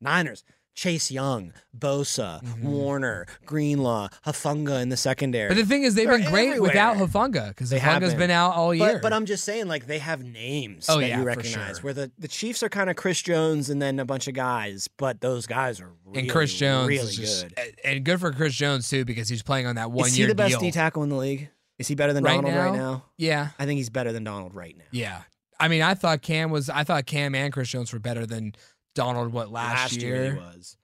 Niners. 0.00 0.42
Chase 0.74 1.10
Young, 1.10 1.52
Bosa, 1.76 2.42
Mhm. 2.42 2.62
Warner, 2.62 3.26
Greenlaw, 3.44 4.08
Hufanga 4.26 4.80
in 4.80 4.88
the 4.88 4.96
secondary. 4.96 5.48
But 5.48 5.56
the 5.56 5.66
thing 5.66 5.82
is 5.82 5.94
they've 5.94 6.08
They're 6.08 6.18
been 6.18 6.30
great 6.30 6.60
without 6.62 6.96
everywhere. 6.96 7.08
Hufanga 7.28 7.56
cuz 7.56 7.70
They 7.70 7.78
have 7.78 8.02
Hufanga's 8.02 8.14
been. 8.14 8.30
out 8.30 8.54
all 8.54 8.74
year. 8.74 8.94
But, 8.94 9.02
but 9.02 9.12
I'm 9.12 9.26
just 9.26 9.44
saying, 9.44 9.66
like 9.68 9.86
they 9.86 9.98
have 9.98 10.22
names 10.22 10.86
Oh, 10.88 11.00
that 11.00 11.08
yeah, 11.08 11.18
you 11.18 11.24
recognize. 11.24 11.76
sure. 11.76 11.82
Where 11.82 11.92
the, 11.94 12.12
the 12.18 12.28
Chiefs 12.28 12.62
are 12.62 12.68
kind 12.68 12.88
of 12.88 12.96
Chris 12.96 13.20
Jones 13.20 13.68
and 13.68 13.82
then 13.82 13.98
a 13.98 14.04
bunch 14.04 14.28
of 14.28 14.34
guys, 14.34 14.88
but 14.96 15.20
those 15.20 15.46
guys 15.46 15.80
are 15.80 15.90
really, 16.06 16.20
and 16.20 16.30
Chris 16.30 16.54
Jones 16.54 16.88
really 16.88 17.12
just 17.12 17.48
good. 17.54 17.74
and- 17.84 18.04
good 18.04 18.20
for 18.20 18.32
Chris 18.32 18.54
Jones 18.54 18.88
too 18.88 19.04
because 19.04 19.28
he's 19.28 19.42
playing 19.42 19.66
on 19.66 19.74
that 19.76 19.90
one 19.90 20.06
Is 20.06 20.18
year 20.18 20.26
Is 20.26 20.28
he 20.28 20.32
the 20.32 20.34
best 20.36 20.50
deal. 20.52 20.60
D 20.60 20.70
tackle 20.70 21.02
in 21.02 21.08
the 21.10 21.16
league? 21.16 21.50
Is 21.78 21.88
he 21.88 21.94
better 21.94 22.12
than 22.12 22.24
Right 22.24 22.36
Donald 22.36 22.54
right 22.54 22.72
now? 22.72 22.76
now? 22.92 23.04
yeah. 23.18 23.48
I 23.58 23.66
think 23.66 23.78
he's 23.78 23.90
better 23.90 24.12
than 24.12 24.24
Donald 24.24 24.54
right 24.54 24.76
now. 24.76 24.84
Yeah. 24.92 25.22
I 25.58 25.68
mean, 25.68 25.82
I 25.82 25.92
thought 25.94 26.22
Cam 26.22 26.50
was 26.50 26.70
I 26.70 26.84
thought 26.84 27.04
Cam 27.06 27.34
and 27.34 27.52
Chris 27.52 27.68
Jones 27.68 27.92
were 27.92 27.98
better 27.98 28.24
than 28.24 28.54
Donald 28.94 29.32
what 29.32 29.50
last, 29.50 30.00
year, 30.00 30.32
he 30.32 30.38
was. 30.38 30.76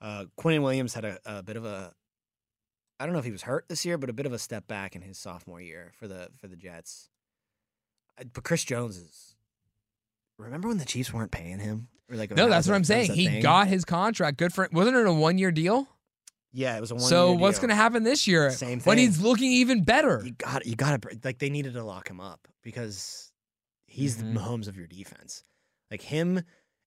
Uh, 0.00 0.24
Quinn 0.36 0.62
Williams 0.62 0.94
had 0.94 1.04
a, 1.04 1.18
a 1.24 1.42
bit 1.42 1.56
of 1.56 1.64
a. 1.64 1.92
I 3.00 3.06
don't 3.06 3.12
know 3.12 3.18
if 3.18 3.24
he 3.24 3.32
was 3.32 3.42
hurt 3.42 3.66
this 3.68 3.84
year, 3.84 3.98
but 3.98 4.08
a 4.10 4.12
bit 4.12 4.26
of 4.26 4.32
a 4.32 4.38
step 4.38 4.66
back 4.68 4.94
in 4.94 5.02
his 5.02 5.18
sophomore 5.18 5.60
year 5.60 5.92
for 5.98 6.06
the 6.08 6.28
for 6.36 6.46
the 6.48 6.56
Jets. 6.56 7.08
Uh, 8.20 8.24
But 8.32 8.44
Chris 8.44 8.64
Jones 8.64 8.96
is. 8.96 9.34
Remember 10.38 10.68
when 10.68 10.78
the 10.78 10.84
Chiefs 10.84 11.12
weren't 11.12 11.30
paying 11.30 11.58
him? 11.58 11.88
Or 12.10 12.16
like 12.16 12.30
No, 12.36 12.48
that's 12.48 12.66
what 12.66 12.74
I'm 12.74 12.84
saying. 12.84 13.12
He 13.12 13.26
thing? 13.26 13.42
got 13.42 13.66
his 13.68 13.84
contract. 13.84 14.36
Good 14.36 14.52
for 14.52 14.68
wasn't 14.72 14.96
it 14.96 15.06
a 15.06 15.12
one 15.12 15.38
year 15.38 15.50
deal? 15.52 15.88
Yeah, 16.52 16.76
it 16.76 16.80
was 16.80 16.90
a 16.90 16.94
one. 16.94 17.02
Year 17.02 17.08
deal. 17.10 17.18
So 17.28 17.32
what's 17.32 17.58
going 17.58 17.70
to 17.70 17.74
happen 17.74 18.02
this 18.02 18.26
year 18.26 18.50
Same 18.50 18.80
when 18.80 18.96
thing. 18.96 19.06
he's 19.06 19.20
looking 19.20 19.50
even 19.52 19.84
better? 19.84 20.22
You 20.24 20.32
got 20.32 20.66
you 20.66 20.76
got 20.76 21.00
to 21.02 21.18
like 21.24 21.38
they 21.38 21.50
needed 21.50 21.74
to 21.74 21.82
lock 21.84 22.08
him 22.08 22.20
up 22.20 22.46
because 22.62 23.32
he's 23.86 24.16
Mhm. 24.16 24.34
the 24.34 24.40
Mahomes 24.40 24.68
of 24.68 24.76
your 24.76 24.86
defense. 24.86 25.44
Like 25.90 26.02
him 26.02 26.42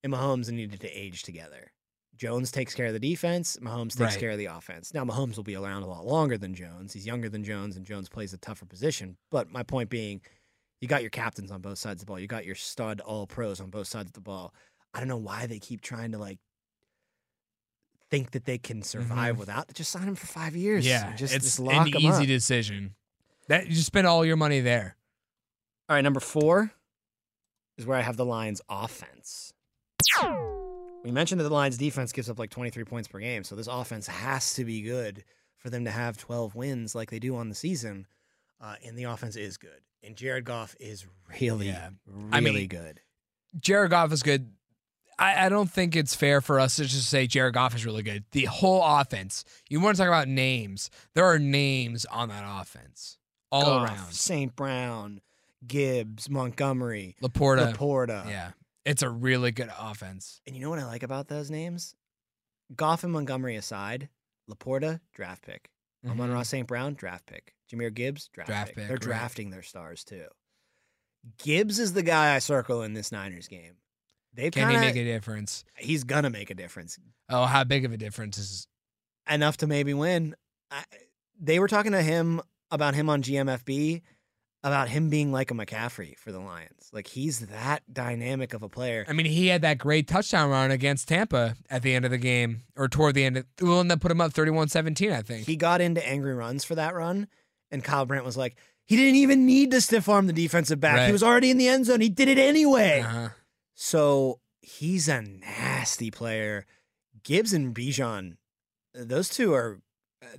and 0.08 0.14
Mahomes 0.14 0.50
needed 0.50 0.80
to 0.82 0.90
age 0.90 1.24
together. 1.24 1.72
Jones 2.16 2.52
takes 2.52 2.74
care 2.74 2.88
of 2.88 2.94
the 2.94 3.00
defense. 3.00 3.58
Mahomes 3.62 3.90
takes 3.96 4.00
Right. 4.14 4.20
care 4.20 4.32
of 4.32 4.38
the 4.40 4.46
offense. 4.46 4.94
Now 4.94 5.06
Mahomes 5.06 5.36
will 5.36 5.44
be 5.44 5.56
around 5.56 5.84
a 5.84 5.88
lot 5.88 6.06
longer 6.06 6.38
than 6.38 6.56
Jones. 6.56 6.94
He's 6.94 7.06
younger 7.06 7.30
than 7.30 7.44
Jones, 7.44 7.76
and 7.78 7.86
Jones 7.86 8.10
plays 8.10 8.34
a 8.34 8.38
tougher 8.38 8.66
position. 8.66 9.18
But 9.30 9.52
my 9.52 9.62
point 9.64 9.90
being, 9.90 10.22
you 10.82 10.88
got 10.88 11.02
your 11.02 11.12
captains 11.12 11.52
on 11.52 11.62
both 11.62 11.78
sides 11.78 12.02
of 12.02 12.06
the 12.08 12.12
ball. 12.12 12.20
You 12.20 12.28
got 12.28 12.46
your 12.46 12.56
stud 12.56 13.02
all 13.02 13.28
pros 13.28 13.60
on 13.60 13.70
both 13.70 13.88
sides 13.88 14.10
of 14.10 14.14
the 14.14 14.22
ball. 14.22 14.54
I 14.94 15.00
don't 15.00 15.08
know 15.10 15.18
why 15.18 15.46
they 15.46 15.60
keep 15.60 15.82
trying 15.82 16.12
to 16.14 16.18
like 16.18 16.40
think 18.10 18.32
that 18.32 18.46
they 18.46 18.58
can 18.58 18.82
survive 18.82 19.38
without. 19.38 19.72
Just 19.74 19.92
sign 19.92 20.08
him 20.08 20.16
for 20.16 20.28
five 20.28 20.56
years. 20.56 20.86
Mm-hmm. 20.86 21.10
yeah, 21.10 21.16
just, 21.16 21.36
it's 21.36 21.58
just 21.58 21.60
an 21.60 21.88
easy 21.90 22.08
up. 22.08 22.26
decision. 22.28 22.96
That 23.48 23.68
you 23.68 23.74
just 23.74 23.86
spend 23.88 24.08
all 24.08 24.26
your 24.26 24.38
money 24.38 24.60
there. 24.62 24.96
All 25.90 25.96
right, 25.96 26.02
number 26.02 26.20
four 26.20 26.72
is 27.78 27.86
where 27.86 27.98
I 27.98 28.02
have 28.02 28.18
the 28.18 28.26
Lions 28.26 28.62
offense. 28.70 29.54
We 31.04 31.12
mentioned 31.12 31.40
that 31.40 31.46
the 31.46 31.54
Lions 31.54 31.78
defense 31.78 32.12
gives 32.12 32.30
up 32.30 32.38
like 32.40 32.50
23 32.50 32.84
points 32.84 33.08
per 33.08 33.20
game, 33.20 33.44
so 33.44 33.56
this 33.56 33.68
offense 33.68 34.08
has 34.08 34.54
to 34.56 34.66
be 34.66 34.82
good 34.82 35.24
for 35.58 35.70
them 35.70 35.86
to 35.86 35.92
have 35.92 36.18
12 36.18 36.56
wins 36.56 36.94
like 36.96 37.10
they 37.10 37.20
do 37.20 37.36
on 37.36 37.50
the 37.50 37.56
season. 37.56 38.08
Uh, 38.60 38.76
and 38.86 38.98
the 38.98 39.04
offense 39.06 39.36
is 39.36 39.58
good. 39.58 39.82
And 40.04 40.16
Jared 40.16 40.46
Goff 40.46 40.76
is 40.80 41.06
really, 41.40 41.68
Yeah. 41.68 41.90
really 42.08 42.30
I 42.32 42.40
mean, 42.42 42.68
good. 42.68 43.00
Jared 43.60 43.92
Goff 43.92 44.12
is 44.12 44.24
good. 44.24 44.52
I, 45.20 45.46
I 45.46 45.50
don't 45.50 45.70
think 45.70 45.96
it's 45.96 46.14
fair 46.16 46.42
for 46.42 46.60
us 46.60 46.76
to 46.76 46.84
just 46.84 47.10
say 47.10 47.26
Jared 47.26 47.54
Goff 47.56 47.76
is 47.76 47.86
really 47.86 48.04
good. 48.04 48.24
The 48.32 48.46
whole 48.46 48.84
offense. 48.84 49.46
You 49.70 49.80
want 49.80 49.96
to 49.96 50.02
talk 50.02 50.08
about 50.10 50.28
names? 50.28 50.90
There 51.14 51.26
are 51.26 51.40
names 51.40 52.06
on 52.06 52.30
that 52.30 52.44
offense 52.46 53.18
all 53.52 53.64
Goff, 53.66 53.90
around. 53.90 54.12
St. 54.14 54.56
Brown, 54.56 55.22
Gibbs, 55.66 56.30
Montgomery, 56.30 57.16
LaPorta. 57.24 57.74
LaPorta. 57.76 58.30
Yeah, 58.30 58.52
it's 58.88 59.04
a 59.04 59.10
really 59.10 59.52
good 59.52 59.70
offense. 59.80 60.42
And 60.48 60.56
you 60.56 60.62
know 60.62 60.70
what 60.70 60.80
I 60.80 60.86
like 60.86 61.04
about 61.04 61.28
those 61.28 61.52
names? 61.52 61.94
Goff 62.76 63.04
and 63.04 63.14
Montgomery 63.14 63.56
aside, 63.56 64.10
LaPorta, 64.50 65.00
draft 65.14 65.44
pick. 65.46 65.70
Amon 66.06 66.30
Mhm. 66.30 66.34
Ra 66.34 66.44
St. 66.44 66.68
Brown, 66.68 66.94
draft 66.94 67.26
pick. 67.26 67.54
Jahmyr 67.72 67.94
Gibbs, 67.94 68.30
draft, 68.34 68.48
Draft 68.50 68.68
pick. 68.70 68.76
pick, 68.78 68.88
They're 68.88 68.96
right. 68.96 69.02
drafting 69.02 69.50
their 69.50 69.62
stars 69.64 70.04
too. 70.04 70.28
Gibbs 71.38 71.80
is 71.80 71.94
the 71.94 72.04
guy 72.04 72.36
I 72.36 72.40
circle 72.40 72.82
in 72.84 72.94
this 72.94 73.12
Niners 73.12 73.48
game. 73.48 73.76
They 74.34 74.50
Can 74.52 74.64
kind 74.70 74.76
he 74.76 74.80
make 74.86 74.96
a 74.96 75.04
difference? 75.04 75.66
he's 75.78 76.04
gonna 76.04 76.30
make 76.30 76.50
a 76.50 76.54
difference 76.56 76.98
Oh, 77.30 77.46
how 77.46 77.64
big 77.64 77.84
of 77.86 77.92
a 77.92 77.98
difference 77.98 78.38
is? 78.38 78.68
enough 79.30 79.58
to 79.58 79.68
maybe 79.68 79.94
win. 79.94 80.36
I, 80.72 80.84
they 81.40 81.60
were 81.60 81.68
talking 81.68 81.92
to 81.92 82.02
him 82.02 82.42
about 82.72 82.96
him 82.96 83.10
on 83.10 83.22
GMFB 83.24 84.02
about 84.68 84.90
him 84.90 85.10
being 85.10 85.32
like 85.32 85.52
a 85.52 85.54
McCaffrey 85.54 86.18
for 86.18 86.32
the 86.32 86.40
Lions. 86.40 86.90
Like 86.94 87.08
he's 87.08 87.40
that 87.48 87.82
dynamic 87.92 88.54
of 88.54 88.64
a 88.64 88.70
player. 88.70 89.06
I 89.08 89.14
mean, 89.14 89.26
he 89.26 89.48
had 89.48 89.62
that 89.62 89.78
great 89.78 90.08
touchdown 90.08 90.50
run 90.50 90.72
against 90.72 91.08
Tampa 91.08 91.56
at 91.70 91.82
the 91.82 91.96
end 91.96 92.06
of 92.06 92.12
the 92.12 92.18
game, 92.18 92.64
or 92.76 92.88
toward 92.88 93.16
the 93.16 93.26
end. 93.26 93.38
Of, 93.38 93.46
the 93.58 93.66
one 93.66 93.88
that 93.88 94.00
put 94.00 94.12
him 94.12 94.22
up 94.22 94.34
31-17, 94.34 95.12
I 95.12 95.22
think. 95.22 95.46
He 95.46 95.56
got 95.56 95.82
into 95.82 96.08
angry 96.08 96.34
runs 96.34 96.64
for 96.64 96.76
that 96.76 96.94
run, 96.94 97.28
and 97.72 97.84
Kyle 97.84 98.06
Brandt 98.06 98.26
was 98.26 98.38
like, 98.38 98.58
he 98.86 98.96
didn't 98.96 99.16
even 99.16 99.46
need 99.46 99.72
to 99.72 99.82
stiff 99.82 100.08
arm 100.08 100.28
the 100.28 100.34
defensive 100.34 100.80
back. 100.80 101.08
He 101.08 101.12
was 101.12 101.24
already 101.24 101.52
in 101.52 101.58
the 101.58 101.68
end 101.68 101.86
zone. 101.86 102.00
He 102.00 102.10
did 102.10 102.30
it 102.30 102.38
anyway. 102.38 103.02
Uh-huh. 103.02 103.30
So 103.76 104.40
he's 104.62 105.08
a 105.10 105.22
nasty 105.22 106.10
player. 106.10 106.66
Gibbs 107.24 107.52
and 107.52 107.76
Bijan, 107.76 108.38
those 108.94 109.30
two 109.30 109.54
are 109.54 109.82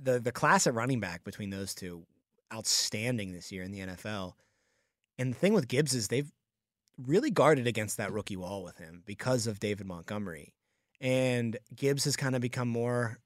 the 0.01 0.19
the 0.19 0.31
class 0.31 0.67
at 0.67 0.73
running 0.73 0.99
back 0.99 1.23
between 1.23 1.51
those 1.51 1.73
two, 1.75 2.05
outstanding 2.53 3.31
this 3.33 3.51
year 3.51 3.63
in 3.63 3.71
the 3.71 3.79
NFL. 3.79 4.33
And 5.17 5.33
the 5.33 5.37
thing 5.37 5.53
with 5.53 5.67
Gibbs 5.67 5.93
is 5.93 6.07
they've 6.07 6.31
really 6.97 7.31
guarded 7.31 7.67
against 7.67 7.97
that 7.97 8.11
rookie 8.11 8.35
wall 8.37 8.63
with 8.63 8.77
him 8.77 9.03
because 9.05 9.47
of 9.47 9.59
David 9.59 9.85
Montgomery. 9.87 10.53
And 11.01 11.57
Gibbs 11.75 12.03
has 12.05 12.15
kind 12.15 12.35
of 12.35 12.41
become 12.41 12.67
more 12.67 13.19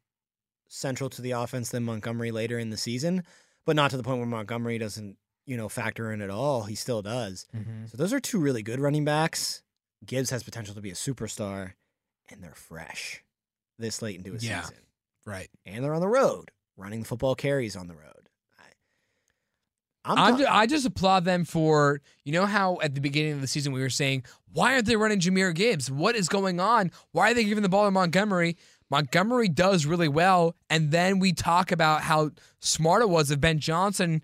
central 0.68 1.10
to 1.12 1.22
the 1.22 1.32
offense 1.32 1.70
than 1.70 1.84
Montgomery 1.84 2.32
later 2.32 2.58
in 2.60 2.70
the 2.70 2.78
season, 2.78 3.24
but 3.66 3.76
not 3.76 3.92
to 3.92 3.98
the 3.98 4.04
point 4.04 4.18
where 4.20 4.28
Montgomery 4.28 4.78
doesn't, 4.78 5.18
you 5.46 5.58
know, 5.58 5.70
factor 5.70 6.12
in 6.12 6.22
at 6.22 6.30
all. 6.30 6.64
He 6.64 6.76
still 6.76 7.02
does. 7.02 7.46
Mhm. 7.54 7.90
So 7.90 7.98
those 7.98 8.14
are 8.14 8.20
two 8.20 8.40
really 8.40 8.64
good 8.64 8.80
running 8.80 9.06
backs. 9.06 9.62
Gibbs 10.06 10.30
has 10.32 10.44
potential 10.44 10.76
to 10.76 10.82
be 10.82 10.92
a 10.92 10.96
superstar, 10.96 11.74
and 12.30 12.44
they're 12.44 12.56
fresh 12.56 13.24
this 13.80 14.02
late 14.02 14.18
into 14.18 14.34
a 14.36 14.38
Yeah. 14.38 14.62
season. 14.64 14.84
Right. 15.26 15.50
And 15.66 15.84
they're 15.84 15.94
on 15.94 16.02
the 16.02 16.08
road, 16.08 16.52
running 16.76 17.02
the 17.02 17.06
football 17.08 17.36
carries 17.36 17.76
on 17.76 17.88
the 17.88 17.96
road. 17.96 18.23
I, 20.06 20.12
I'm, 20.12 20.18
I'm 20.34 20.38
ju- 20.38 20.46
I 20.50 20.66
just 20.68 20.86
applaud 20.86 21.24
them 21.26 21.46
for 21.46 22.02
you 22.26 22.34
know 22.34 22.46
how 22.46 22.78
at 22.82 22.94
the 22.96 23.02
beginning 23.02 23.34
of 23.34 23.42
the 23.42 23.48
season 23.48 23.72
we 23.74 23.82
were 23.82 23.90
saying 23.90 24.24
why 24.52 24.74
aren't 24.74 24.86
they 24.86 24.96
running 24.96 25.20
Jahmyr 25.20 25.54
Gibbs? 25.56 25.90
What 25.90 26.16
is 26.16 26.28
going 26.30 26.60
on? 26.60 26.92
Why 27.12 27.32
are 27.32 27.34
they 27.34 27.44
giving 27.44 27.64
the 27.64 27.70
ball 27.70 27.86
to 27.86 27.92
Montgomery? 27.92 28.58
Montgomery 28.92 29.50
does 29.50 29.86
really 29.88 30.08
well, 30.08 30.56
and 30.70 30.92
then 30.92 31.18
we 31.18 31.34
talk 31.34 31.72
about 31.72 32.02
how 32.02 32.30
smart 32.60 33.02
it 33.02 33.10
was 33.10 33.32
of 33.32 33.42
Ben 33.42 33.58
Johnson 33.58 34.22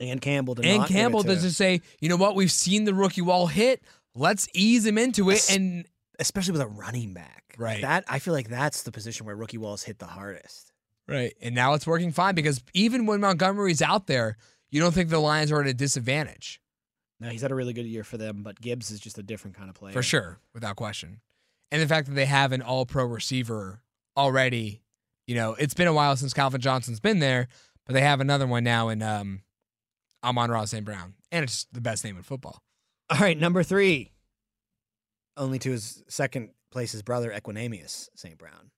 and 0.00 0.20
Campbell 0.20 0.56
to 0.56 0.62
and 0.62 0.84
Campbell 0.86 1.22
to 1.22 1.36
just 1.36 1.56
say, 1.56 1.80
you 2.00 2.08
know 2.08 2.16
what, 2.16 2.34
we've 2.34 2.50
seen 2.50 2.84
the 2.84 2.94
rookie 2.94 3.20
wall 3.22 3.46
hit. 3.46 3.82
Let's 4.16 4.48
ease 4.54 4.84
him 4.84 4.98
into 4.98 5.30
it, 5.30 5.34
Es- 5.34 5.54
and 5.54 5.86
especially 6.18 6.52
with 6.52 6.62
a 6.62 6.66
running 6.66 7.14
back. 7.14 7.54
Right. 7.56 7.82
That 7.82 8.02
I 8.08 8.18
feel 8.18 8.34
like 8.34 8.48
that's 8.48 8.82
the 8.82 8.90
position 8.90 9.26
where 9.26 9.36
rookie 9.36 9.58
walls 9.58 9.84
hit 9.84 9.98
the 10.00 10.06
hardest. 10.06 10.72
right, 11.06 11.34
and 11.40 11.54
now 11.54 11.74
it's 11.74 11.86
working 11.86 12.10
fine 12.10 12.34
because 12.34 12.60
even 12.74 13.06
when 13.06 13.20
Montgomery's 13.20 13.82
out 13.82 14.08
there, 14.08 14.36
you 14.72 14.80
don't 14.80 14.92
think 14.92 15.10
the 15.10 15.20
Lions 15.20 15.52
are 15.52 15.60
at 15.60 15.68
a 15.68 15.74
disadvantage. 15.74 16.60
No, 17.20 17.28
he's 17.28 17.42
had 17.42 17.52
a 17.52 17.54
really 17.54 17.72
good 17.72 17.86
year 17.86 18.02
for 18.02 18.16
them, 18.16 18.42
but 18.42 18.60
Gibbs 18.60 18.90
is 18.90 18.98
just 18.98 19.16
a 19.16 19.22
different 19.22 19.56
kind 19.56 19.68
of 19.68 19.76
player. 19.76 19.92
for 19.92 20.02
sure, 20.02 20.40
without 20.54 20.74
question. 20.74 21.20
And 21.70 21.80
the 21.80 21.86
fact 21.86 22.08
that 22.08 22.14
they 22.14 22.26
have 22.26 22.50
an 22.50 22.62
all 22.62 22.84
pro 22.84 23.04
receiver 23.04 23.80
already, 24.16 24.82
you 25.28 25.36
know, 25.36 25.54
it's 25.54 25.74
been 25.74 25.86
a 25.86 25.92
while 25.92 26.16
since 26.16 26.34
Calvin 26.34 26.60
Johnson's 26.60 26.98
been 26.98 27.20
there, 27.20 27.46
but 27.86 27.92
they 27.92 28.00
have 28.00 28.20
another 28.20 28.46
one 28.46 28.64
now 28.64 28.88
in 28.88 29.02
um 29.02 29.42
Amon-Ra 30.24 30.64
St. 30.64 30.84
Brown. 30.84 31.14
And 31.30 31.44
it's 31.44 31.66
the 31.72 31.80
best 31.80 32.04
name 32.04 32.16
in 32.16 32.22
football. 32.22 32.62
All 33.10 33.18
right, 33.18 33.38
number 33.38 33.62
three. 33.62 34.12
Only 35.36 35.58
to 35.60 35.70
his 35.70 36.02
second 36.08 36.50
place, 36.70 36.92
his 36.92 37.02
brother 37.02 37.30
Equanimeous 37.30 38.08
St. 38.16 38.36
Brown. 38.38 38.70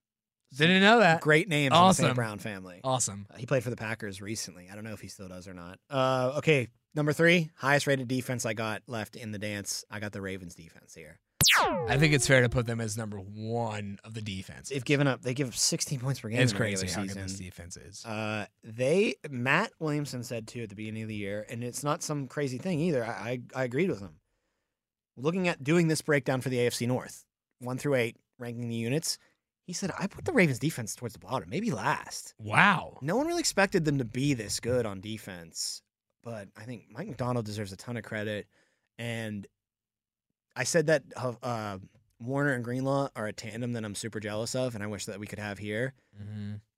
Didn't 0.57 0.83
know 0.83 1.01
that. 1.01 1.21
Great 1.21 1.49
names 1.49 1.67
in 1.69 1.73
the 1.73 1.77
Awesome. 1.79 2.05
St. 2.07 2.15
Brown 2.15 2.39
family. 2.39 2.81
Awesome. 2.85 3.27
Uh, 3.31 3.37
He 3.37 3.47
played 3.47 3.65
for 3.65 3.71
the 3.71 3.77
Packers 3.77 4.21
recently. 4.21 4.69
I 4.71 4.75
don't 4.75 4.85
know 4.85 4.93
if 4.93 5.01
he 5.01 5.09
still 5.09 5.29
does 5.29 5.49
or 5.49 5.55
not. 5.55 5.79
Uh, 5.91 6.35
okay, 6.39 6.69
number 6.95 7.13
three, 7.13 7.51
highest 7.57 7.87
rated 7.87 8.09
defense 8.09 8.47
I 8.47 8.53
got 8.55 8.83
left 8.87 9.17
in 9.17 9.33
the 9.33 9.39
dance. 9.39 9.85
I 9.91 10.01
got 10.01 10.13
the 10.13 10.21
Ravens 10.21 10.55
defense 10.55 10.95
here. 10.95 11.19
I 11.89 11.99
think 11.99 12.15
it's 12.15 12.27
fair 12.27 12.41
to 12.43 12.49
put 12.49 12.67
them 12.67 12.81
as 12.81 12.97
number 12.97 13.19
one 13.19 13.99
of 14.03 14.15
the 14.15 14.23
defense. 14.23 14.71
They've 14.71 14.85
given 14.85 15.07
up. 15.07 15.23
They 15.23 15.35
give 15.35 15.49
up 15.49 15.55
16 15.55 16.01
points 16.01 16.19
per 16.21 16.29
game. 16.29 16.41
It's 16.41 16.53
crazy 16.53 16.89
how 16.89 17.03
good 17.03 17.15
this 17.15 17.35
defense 17.39 17.77
is. 17.77 18.05
Uh, 18.05 18.47
they 18.65 19.17
Matt 19.31 19.71
Williamson 19.79 20.25
said 20.25 20.49
too 20.49 20.63
at 20.63 20.69
the 20.71 20.75
beginning 20.75 21.03
of 21.03 21.09
the 21.09 21.15
year, 21.15 21.47
and 21.49 21.63
it's 21.63 21.85
not 21.85 22.03
some 22.03 22.27
crazy 22.27 22.59
thing 22.59 22.81
either. 22.81 23.05
I 23.05 23.41
I, 23.55 23.61
I 23.61 23.65
agreed 23.65 23.89
with 23.91 24.01
him. 24.01 24.17
Looking 25.17 25.47
at 25.47 25.63
doing 25.63 25.87
this 25.89 26.03
breakdown 26.03 26.41
for 26.41 26.49
the 26.49 26.57
AFC 26.59 26.89
North, 26.89 27.25
one 27.61 27.79
through 27.79 27.95
eight, 27.97 28.17
ranking 28.39 28.69
the 28.69 28.75
units, 28.75 29.19
he 29.65 29.73
said 29.73 29.91
I 29.99 30.07
put 30.07 30.25
the 30.25 30.33
Ravens 30.33 30.59
defense 30.59 30.95
towards 30.95 31.13
the 31.15 31.19
bottom, 31.21 31.49
maybe 31.51 31.71
last. 31.71 32.35
Wow. 32.39 32.99
No 33.03 33.17
one 33.17 33.27
really 33.27 33.41
expected 33.41 33.85
them 33.85 33.99
to 33.99 34.05
be 34.05 34.35
this 34.35 34.61
good 34.61 34.87
on 34.87 35.01
defense, 35.01 35.83
but 36.23 36.49
I 36.57 36.65
think 36.65 36.85
Mike 36.91 37.09
Macdonald 37.09 37.45
deserves 37.47 37.73
a 37.73 37.77
ton 37.77 37.97
of 37.97 38.05
credit. 38.05 38.47
And 38.99 39.47
I 40.57 40.65
said 40.65 40.87
that 40.87 41.03
uh, 41.17 41.33
uh, 41.43 41.79
Warner 42.21 42.53
and 42.53 42.63
Greenlaw 42.65 43.09
are 43.17 43.27
a 43.27 43.33
tandem 43.33 43.73
that 43.73 43.85
I'm 43.85 43.95
super 43.95 44.21
jealous 44.21 44.55
of, 44.55 44.75
and 44.75 44.85
I 44.85 44.87
wish 44.87 45.07
that 45.07 45.19
we 45.19 45.27
could 45.27 45.39
have 45.41 45.59
here. 45.59 45.95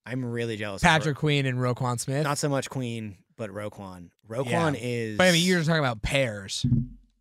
I'm 0.06 0.24
really 0.24 0.56
jealous. 0.56 0.82
of 0.82 0.86
Patrick 0.86 1.16
Queen 1.16 1.44
and 1.46 1.58
Roquan 1.58 1.98
Smith. 2.00 2.22
not 2.24 2.38
so 2.38 2.48
much 2.48 2.70
Queen, 2.70 3.18
but 3.36 3.50
Roquan. 3.50 4.10
Roquan 4.28 4.78
is. 4.80 5.18
but 5.18 5.26
I 5.26 5.32
mean, 5.32 5.44
you're 5.44 5.62
talking 5.62 5.80
about 5.80 6.00
pairs. 6.02 6.64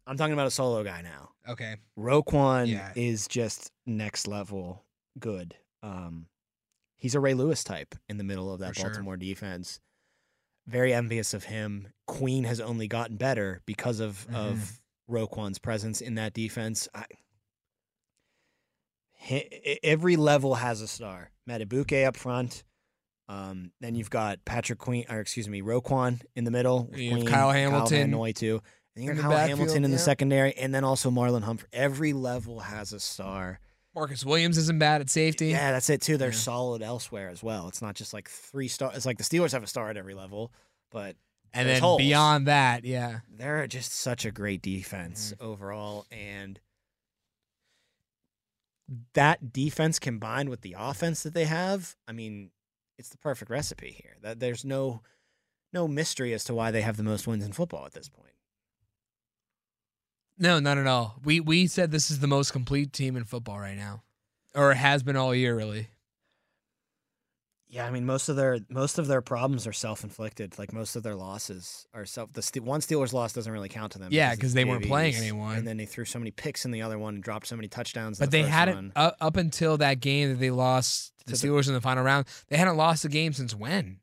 I'm 0.07 0.17
talking 0.17 0.34
about 0.34 0.45
a 0.48 0.51
solo 0.51 0.84
guy 0.84 1.01
now. 1.01 1.31
Okay. 1.50 1.75
Roquan 1.98 2.67
Yeah. 2.67 2.91
is 2.95 3.27
just 3.27 3.72
next 3.88 4.27
level 4.27 4.85
good. 5.19 5.55
Um, 5.84 6.27
he's 6.98 7.15
a 7.15 7.19
Ray 7.19 7.34
Lewis 7.34 7.63
type 7.63 7.95
in 8.10 8.17
the 8.17 8.24
middle 8.24 8.53
of 8.53 8.60
that 8.60 8.75
For 8.75 8.81
sure. 8.81 8.89
Baltimore 8.89 9.17
defense. 9.17 9.79
Very 10.67 10.93
envious 10.93 11.34
of 11.34 11.43
him. 11.45 11.89
Queen 12.07 12.43
has 12.45 12.60
only 12.60 12.88
gotten 12.88 13.17
better 13.17 13.62
because 13.65 14.00
of 14.00 14.25
Mm-hmm. 14.27 14.36
of 14.36 14.81
Roquan's 15.10 15.60
presence 15.60 16.01
in 16.01 16.15
that 16.15 16.34
defense. 16.34 16.88
I, 16.95 17.05
he, 19.13 19.79
every 19.84 20.15
level 20.15 20.55
has 20.55 20.81
a 20.81 20.88
star. 20.88 21.31
Madubuike 21.50 22.05
up 22.05 22.17
front. 22.17 22.63
Um, 23.27 23.72
then 23.81 23.95
you've 23.95 24.10
got 24.10 24.43
Patrick 24.45 24.79
Queen, 24.79 25.05
or 25.10 25.19
excuse 25.19 25.48
me, 25.50 25.62
Roquan 25.62 26.22
in 26.36 26.43
the 26.43 26.51
middle. 26.51 26.86
with 26.86 27.00
You 27.00 27.12
have 27.12 27.19
Queen, 27.19 27.27
Kyle 27.31 27.51
Hamilton 27.51 28.12
Noy 28.12 28.31
too. 28.34 28.62
And 28.95 29.05
you 29.05 29.13
the 29.13 29.22
Kyle 29.22 29.48
Hamilton 29.48 29.84
in 29.84 29.91
the 29.91 29.98
yeah. 29.98 30.03
secondary, 30.03 30.53
and 30.53 30.74
then 30.74 30.84
also 30.84 31.10
Marlon 31.12 31.43
Humphrey. 31.43 31.67
Every 31.74 32.13
level 32.13 32.60
has 32.62 32.93
a 32.93 33.00
star. 33.00 33.60
Marcus 33.95 34.25
Williams 34.25 34.57
isn't 34.57 34.77
bad 34.79 35.01
at 35.01 35.09
safety. 35.09 35.47
Yeah, 35.47 35.71
that's 35.71 35.89
it 35.89 36.01
too. 36.01 36.17
They're 36.17 36.29
Yeah. 36.29 36.35
solid 36.35 36.81
elsewhere 36.81 37.29
as 37.29 37.41
well. 37.41 37.67
It's 37.69 37.81
not 37.81 37.95
just 37.95 38.13
like 38.13 38.29
three 38.29 38.67
star. 38.67 38.91
It's 38.93 39.05
like 39.05 39.17
the 39.17 39.23
Steelers 39.23 39.53
have 39.53 39.63
a 39.63 39.67
star 39.67 39.89
at 39.89 39.97
every 39.97 40.13
level, 40.13 40.51
but 40.91 41.15
and 41.53 41.67
then 41.69 41.81
holes. 41.81 41.99
beyond 41.99 42.47
that, 42.47 42.83
yeah. 42.83 43.19
they're 43.29 43.65
just 43.67 43.93
such 43.93 44.25
a 44.25 44.31
great 44.31 44.61
defense 44.61 45.31
Mm-hmm. 45.38 45.45
overall. 45.45 46.05
And 46.12 46.60
that 49.13 49.51
defense 49.51 49.97
combined 49.97 50.49
with 50.49 50.62
the 50.62 50.75
offense 50.77 51.23
that 51.23 51.34
they 51.34 51.45
have, 51.45 51.95
I 52.08 52.12
mean, 52.12 52.51
it's 52.97 53.10
the 53.10 53.17
perfect 53.17 53.49
recipe 53.49 53.91
here. 54.01 54.17
That 54.21 54.39
there's 54.39 54.63
no 54.65 55.01
no 55.73 55.88
mystery 55.88 56.34
as 56.34 56.43
to 56.45 56.53
why 56.53 56.71
they 56.71 56.81
have 56.81 56.95
the 56.97 57.03
most 57.03 57.27
wins 57.27 57.45
in 57.45 57.51
football 57.51 57.86
at 57.86 57.93
this 57.93 58.08
point. 58.08 58.35
No, 60.38 60.60
not 60.60 60.78
at 60.78 60.88
all. 60.88 61.15
We 61.24 61.39
we 61.39 61.67
said 61.67 61.91
this 61.91 62.12
is 62.12 62.19
the 62.19 62.28
most 62.28 62.52
complete 62.52 62.91
team 62.93 63.15
in 63.15 63.24
football 63.24 63.60
right 63.60 63.78
now, 63.78 64.04
or 64.54 64.71
it 64.71 64.76
has 64.78 65.02
been 65.04 65.15
all 65.15 65.34
year, 65.34 65.56
really. 65.56 65.88
Yeah, 67.67 67.86
I 67.88 67.91
mean 67.91 68.06
most 68.06 68.30
of 68.30 68.36
their 68.36 68.60
most 68.69 69.00
of 69.00 69.08
their 69.08 69.21
problems 69.21 69.65
are 69.67 69.74
self 69.74 70.04
inflicted. 70.04 70.58
Like 70.60 70.71
most 70.71 70.95
of 70.95 71.04
their 71.04 71.15
losses 71.15 71.88
are 71.93 72.06
self. 72.06 72.32
The 72.32 72.41
Ste- 72.41 72.60
one 72.62 72.80
Steelers 72.80 73.12
loss 73.12 73.34
doesn't 73.34 73.52
really 73.52 73.69
count 73.69 73.93
to 73.93 74.00
them. 74.00 74.10
Yeah, 74.12 74.34
because 74.36 74.54
they 74.54 74.63
weren't 74.65 74.86
playing 74.86 75.15
anyone. 75.15 75.58
and 75.58 75.67
then 75.67 75.76
they 75.78 75.86
threw 75.86 76.06
so 76.06 76.19
many 76.19 76.32
picks 76.32 76.63
in 76.63 76.71
the 76.71 76.82
other 76.84 76.98
one 77.00 77.15
and 77.15 77.24
dropped 77.24 77.48
so 77.48 77.56
many 77.56 77.67
touchdowns. 77.67 78.19
But 78.19 78.32
the 78.32 78.43
they 78.43 78.48
hadn't 78.48 78.93
uh, 78.95 79.12
up 79.19 79.36
until 79.36 79.78
that 79.78 80.00
game 80.00 80.30
that 80.30 80.39
they 80.39 80.52
lost 80.52 81.12
the 81.26 81.34
To 81.34 81.41
the- 81.41 81.48
Steelers 81.48 81.67
in 81.67 81.74
the 81.74 81.82
final 81.82 82.04
round. 82.04 82.28
They 82.50 82.58
hadn't 82.58 82.78
lost 82.78 83.04
a 83.04 83.10
game 83.10 83.34
since 83.34 83.54
when? 83.56 83.98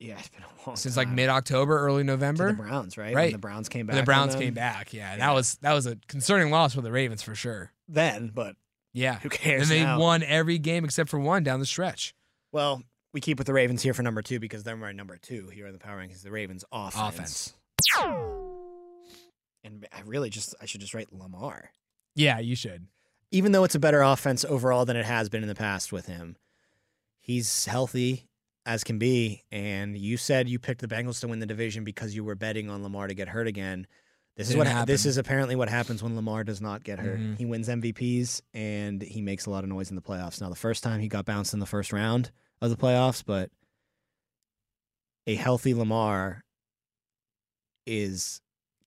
Yeah, 0.00 0.16
it's 0.18 0.28
been 0.28 0.42
a 0.44 0.68
long 0.68 0.76
Since 0.76 0.96
like 0.96 1.08
mid 1.08 1.28
October, 1.28 1.76
early 1.78 2.02
To 2.02 2.06
November. 2.06 2.48
the 2.52 2.62
Browns, 2.62 2.96
right? 2.96 3.06
When 3.06 3.14
Right. 3.16 3.32
the 3.32 3.38
Browns 3.38 3.68
came 3.68 3.86
back. 3.86 3.94
When 3.94 4.02
the 4.02 4.06
Browns 4.06 4.34
came 4.36 4.54
back. 4.54 4.92
Yeah, 4.92 5.16
that 5.16 5.32
was 5.34 5.56
that 5.56 5.72
was 5.72 5.86
a 5.86 5.96
concerning 6.06 6.50
loss 6.52 6.74
for 6.74 6.82
the 6.82 6.92
Ravens 6.92 7.22
for 7.22 7.34
sure. 7.34 7.72
then, 7.88 8.28
but 8.32 8.54
Yeah, 8.92 9.18
who 9.18 9.28
cares? 9.28 9.62
and 9.62 9.70
they 9.70 9.82
now? 9.82 9.98
won 9.98 10.22
every 10.22 10.58
game 10.58 10.84
except 10.84 11.08
for 11.10 11.18
one 11.18 11.42
down 11.42 11.58
the 11.60 11.66
stretch. 11.66 12.14
Well, 12.52 12.82
we 13.12 13.20
keep 13.20 13.38
with 13.38 13.46
the 13.48 13.52
Ravens 13.52 13.82
here 13.82 13.92
for 13.94 14.02
number 14.02 14.22
two 14.22 14.38
because 14.38 14.62
they're 14.62 14.76
my 14.76 14.92
number 14.92 15.16
two 15.16 15.48
here 15.48 15.66
in 15.66 15.72
the 15.72 15.78
power 15.80 15.98
rankings. 16.00 16.22
The 16.22 16.30
Ravens 16.30 16.64
offense. 16.70 17.54
Offense. 17.96 18.58
And 19.64 19.86
I 19.92 20.00
really 20.04 20.30
just 20.30 20.54
I 20.60 20.66
should 20.66 20.80
just 20.80 20.94
write 20.94 21.12
Lamar. 21.12 21.70
Yeah, 22.14 22.38
you 22.38 22.54
should. 22.56 22.86
even 23.30 23.52
though 23.52 23.64
it's 23.64 23.74
a 23.74 23.78
better 23.80 24.00
offense 24.02 24.44
overall 24.44 24.84
than 24.84 24.96
it 24.96 25.04
has 25.04 25.28
been 25.28 25.42
in 25.42 25.48
the 25.48 25.54
past 25.54 25.92
with 25.92 26.06
him, 26.06 26.36
he's 27.20 27.66
healthy 27.66 28.27
as 28.68 28.84
can 28.84 28.98
be. 28.98 29.42
And 29.50 29.96
you 29.96 30.18
said 30.18 30.48
you 30.48 30.58
picked 30.58 30.82
the 30.82 30.86
Bengals 30.86 31.20
to 31.20 31.28
win 31.28 31.38
the 31.40 31.46
division 31.46 31.84
because 31.84 32.14
you 32.14 32.22
were 32.22 32.34
betting 32.34 32.68
on 32.68 32.82
Lamar 32.82 33.08
to 33.08 33.14
get 33.14 33.28
hurt 33.28 33.48
again. 33.48 33.86
This 34.36 34.50
is 34.50 34.56
what 34.56 34.86
this 34.86 35.04
is 35.04 35.16
apparently 35.16 35.56
what 35.56 35.68
happens 35.68 36.00
when 36.00 36.14
Lamar 36.14 36.44
does 36.44 36.60
not 36.60 36.84
get 36.84 37.00
hurt. 37.00 37.18
Mhm. 37.18 37.38
He 37.38 37.44
wins 37.44 37.68
MVPs 37.68 38.42
and 38.54 39.02
he 39.02 39.20
makes 39.20 39.46
a 39.46 39.50
lot 39.50 39.64
of 39.64 39.70
noise 39.70 39.90
in 39.90 39.96
the 39.96 40.02
playoffs. 40.02 40.40
Now, 40.40 40.48
the 40.48 40.54
first 40.54 40.84
time 40.84 41.00
he 41.00 41.08
got 41.08 41.24
bounced 41.24 41.54
in 41.54 41.58
the 41.60 41.66
first 41.66 41.92
round 41.92 42.30
of 42.60 42.70
the 42.70 42.76
playoffs, 42.76 43.24
but 43.24 43.50
a 45.26 45.34
healthy 45.34 45.74
Lamar 45.74 46.44
is 47.84 48.40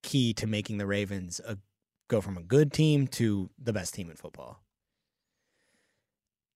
key 0.04 0.34
to 0.36 0.48
making 0.48 0.78
the 0.78 0.86
Ravens 0.86 1.41
a 1.46 1.58
go 2.08 2.22
from 2.22 2.38
a 2.38 2.44
good 2.44 2.72
team 2.72 3.08
to 3.08 3.50
the 3.58 3.74
best 3.74 3.94
team 3.94 4.10
in 4.10 4.15
football. 4.15 4.63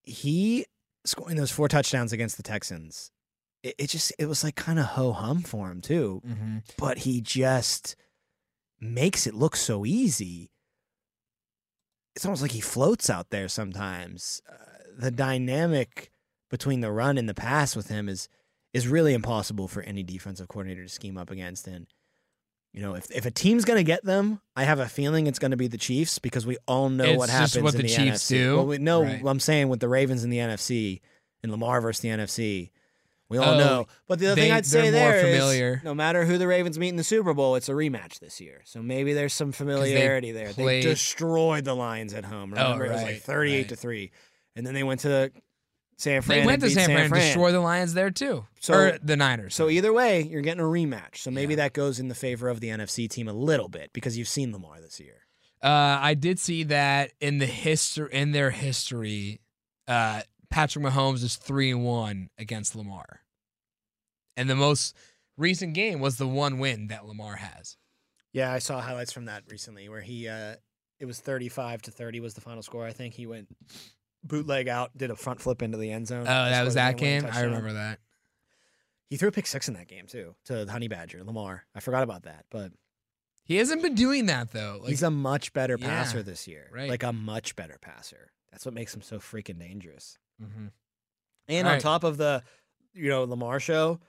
He 0.04 0.64
scoring 1.04 1.36
those 1.36 1.50
four 1.50 1.68
touchdowns 1.68 2.12
against 2.12 2.36
the 2.36 2.42
Texans. 2.42 3.10
It, 3.66 3.74
it 3.78 3.86
just 3.90 4.12
it 4.18 4.26
was 4.26 4.44
like 4.44 4.54
kind 4.56 4.78
of 4.78 4.84
ho 4.86 5.12
hum 5.12 5.42
for 5.42 5.70
him 5.70 5.80
too, 5.80 6.22
Mm-hmm. 6.26 6.58
but 6.78 6.98
he 6.98 7.20
just 7.20 7.96
makes 8.80 9.26
it 9.26 9.34
look 9.34 9.56
so 9.56 9.84
easy. 9.86 10.50
It's 12.14 12.24
almost 12.24 12.42
like 12.42 12.52
he 12.52 12.60
floats 12.60 13.10
out 13.10 13.30
there 13.30 13.48
sometimes. 13.48 14.40
Uh, 14.50 14.54
the 14.98 15.10
dynamic 15.10 16.10
between 16.50 16.80
the 16.80 16.90
run 16.92 17.18
and 17.18 17.28
the 17.28 17.34
pass 17.34 17.76
with 17.76 17.88
him 17.88 18.08
is 18.08 18.28
is 18.72 18.88
really 18.88 19.14
impossible 19.14 19.68
for 19.68 19.82
any 19.82 20.02
defensive 20.02 20.48
coordinator 20.48 20.82
to 20.84 20.88
scheme 20.88 21.16
up 21.18 21.30
against. 21.30 21.66
And 21.66 21.86
you 22.72 22.80
know, 22.82 22.94
if 22.94 23.10
if 23.10 23.26
a 23.26 23.30
team's 23.30 23.64
going 23.64 23.78
to 23.78 23.84
get 23.84 24.04
them, 24.04 24.40
I 24.54 24.64
have 24.64 24.80
a 24.80 24.88
feeling 24.88 25.26
it's 25.26 25.38
going 25.38 25.50
to 25.50 25.56
be 25.56 25.68
the 25.68 25.78
Chiefs 25.78 26.18
because 26.18 26.46
we 26.46 26.56
all 26.66 26.88
know 26.88 27.04
It's 27.04 27.18
what 27.18 27.30
happens 27.30 27.58
what 27.62 27.74
in 27.74 27.82
the 27.82 27.86
the, 27.88 27.94
Chiefs 27.94 28.24
NFC. 28.24 28.28
do. 28.28 28.56
Well, 28.56 28.66
we 28.66 28.78
know 28.78 29.02
Right. 29.02 29.22
I'm 29.24 29.40
saying 29.40 29.68
with 29.68 29.80
the 29.80 29.88
Ravens 29.88 30.24
in 30.24 30.30
the 30.30 30.38
NFC 30.38 31.00
and 31.42 31.52
Lamar 31.52 31.80
versus 31.80 32.00
the 32.00 32.08
NFC. 32.08 32.70
We 33.28 33.38
all 33.38 33.54
Oh, 33.54 33.58
know. 33.58 33.86
But 34.06 34.18
the 34.20 34.26
other 34.26 34.34
they- 34.36 34.42
thing 34.42 34.52
I'd 34.52 34.66
say 34.66 34.90
there 34.90 35.26
is, 35.26 35.82
no 35.82 35.94
matter 35.94 36.24
who 36.24 36.38
the 36.38 36.46
Ravens 36.46 36.78
meet 36.78 36.90
in 36.90 36.96
the 36.96 37.02
Super 37.04 37.34
Bowl, 37.34 37.56
it's 37.56 37.68
a 37.68 37.72
rematch 37.72 38.20
this 38.20 38.40
year. 38.40 38.62
So 38.64 38.82
maybe 38.82 39.12
there's 39.14 39.32
some 39.34 39.50
familiarity 39.52 40.30
there. 40.32 40.52
played- 40.52 40.84
They 40.84 40.88
destroyed 40.90 41.64
the 41.64 41.74
Lions 41.74 42.14
at 42.14 42.24
home. 42.24 42.54
Oh, 42.56 42.62
Remember, 42.74 42.86
it 42.86 42.92
was 42.92 43.02
like 43.02 43.20
38 43.22 43.56
right. 43.58 43.68
to 43.70 43.76
3. 43.76 44.10
And 44.54 44.66
then 44.66 44.74
they 44.74 44.84
went 44.84 45.00
to 45.00 45.32
San 45.98 46.22
Fran. 46.22 46.40
They 46.40 46.46
went 46.46 46.60
to 46.60 46.68
beat 46.68 46.74
San 46.74 46.84
Fran 46.86 47.04
and 47.06 47.14
destroyed 47.14 47.54
the 47.54 47.60
Lions 47.60 47.94
there 47.94 48.10
too. 48.10 48.46
So- 48.60 48.74
or 48.74 48.98
the 49.02 49.16
Niners. 49.16 49.54
So 49.56 49.68
either 49.68 49.92
way, 49.92 50.22
you're 50.22 50.42
getting 50.42 50.60
a 50.60 50.64
rematch. 50.64 51.16
So 51.16 51.30
maybe 51.32 51.54
Yeah. 51.54 51.64
that 51.64 51.72
goes 51.72 51.98
in 51.98 52.08
the 52.08 52.14
favor 52.14 52.48
of 52.48 52.60
the 52.60 52.68
NFC 52.70 53.08
team 53.08 53.26
a 53.28 53.32
little 53.32 53.68
bit 53.68 53.90
because 53.92 54.16
you've 54.16 54.28
seen 54.28 54.52
Lamar 54.52 54.80
this 54.80 55.00
year. 55.00 55.22
Uh, 55.62 55.98
I 56.00 56.14
did 56.14 56.38
see 56.38 56.62
that 56.64 57.12
in 57.20 57.38
the 57.38 57.46
history 57.46 58.08
in 58.12 58.32
their 58.32 58.50
history, 58.50 59.40
uh, 59.88 60.20
Patrick 60.56 60.86
Mahomes 60.86 61.22
is 61.22 61.36
three 61.36 61.70
and 61.70 61.84
one 61.84 62.30
against 62.38 62.74
Lamar, 62.74 63.20
and 64.38 64.48
the 64.48 64.56
most 64.56 64.96
recent 65.36 65.74
game 65.74 66.00
was 66.00 66.16
the 66.16 66.26
one 66.26 66.58
win 66.58 66.86
that 66.86 67.04
Lamar 67.04 67.36
has. 67.36 67.76
Yeah, 68.32 68.50
I 68.50 68.58
saw 68.58 68.80
highlights 68.80 69.12
from 69.12 69.26
that 69.26 69.42
recently 69.50 69.90
where 69.90 70.00
he 70.00 70.28
uh 70.28 70.54
it 70.98 71.04
was 71.04 71.20
35 71.20 71.82
to 71.82 71.90
30 71.90 72.20
was 72.20 72.32
the 72.32 72.40
final 72.40 72.62
score. 72.62 72.86
I 72.86 72.92
think 72.92 73.12
he 73.12 73.26
went 73.26 73.48
bootleg 74.24 74.66
out, 74.66 74.96
did 74.96 75.10
a 75.10 75.14
front 75.14 75.42
flip 75.42 75.60
into 75.60 75.76
the 75.76 75.92
end 75.92 76.08
zone. 76.08 76.22
Oh, 76.22 76.24
that 76.48 76.64
was 76.64 76.72
that 76.72 76.96
game-winning. 76.96 77.36
I 77.36 77.42
remember 77.42 77.74
that. 77.74 77.98
He 79.10 79.18
threw 79.18 79.28
a 79.28 79.32
pick 79.32 79.46
six 79.46 79.68
in 79.68 79.74
that 79.74 79.88
game 79.88 80.06
too 80.06 80.36
to 80.46 80.64
the 80.64 80.72
Honey 80.72 80.88
Badger 80.88 81.22
Lamar. 81.22 81.66
I 81.74 81.80
forgot 81.80 82.02
about 82.02 82.22
that, 82.22 82.46
but 82.50 82.72
He 83.44 83.56
hasn't 83.56 83.82
been 83.82 83.94
doing 83.94 84.24
that 84.24 84.52
though. 84.52 84.78
Like, 84.80 84.88
He's 84.88 85.02
a 85.02 85.10
much 85.10 85.52
better 85.52 85.76
Yeah, 85.78 85.86
passer 85.86 86.22
this 86.22 86.48
year. 86.48 86.70
right. 86.72 86.88
Like 86.88 87.02
a 87.02 87.12
much 87.12 87.56
better 87.56 87.76
passer. 87.78 88.32
That's 88.50 88.64
what 88.64 88.72
makes 88.72 88.94
him 88.94 89.02
so 89.02 89.18
freaking 89.18 89.58
dangerous. 89.58 90.16
Mhm. 90.42 90.70
And 91.48 91.66
All 91.66 91.70
on 91.72 91.76
right. 91.76 91.80
top 91.82 92.04
of 92.04 92.16
the, 92.16 92.42
you 92.92 93.08
know, 93.08 93.24
Lamar 93.24 93.60
show, 93.60 94.00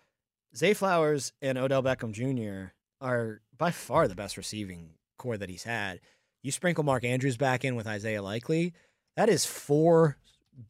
Zay 0.56 0.74
Flowers 0.74 1.34
and 1.42 1.58
Odell 1.58 1.84
Beckham 1.84 2.12
Jr. 2.12 2.74
are 3.00 3.42
by 3.58 3.72
far 3.72 4.08
the 4.08 4.16
best 4.16 4.38
receiving 4.38 4.96
corps 5.18 5.38
that 5.38 5.50
he's 5.50 5.64
had. 5.64 6.00
You 6.44 6.52
sprinkle 6.52 6.84
Mark 6.84 7.04
Andrews 7.04 7.38
back 7.38 7.64
in 7.66 7.76
with 7.76 7.88
Isaiah 7.88 8.22
Likely, 8.22 8.74
that 9.16 9.30
is 9.30 9.46
four 9.46 10.18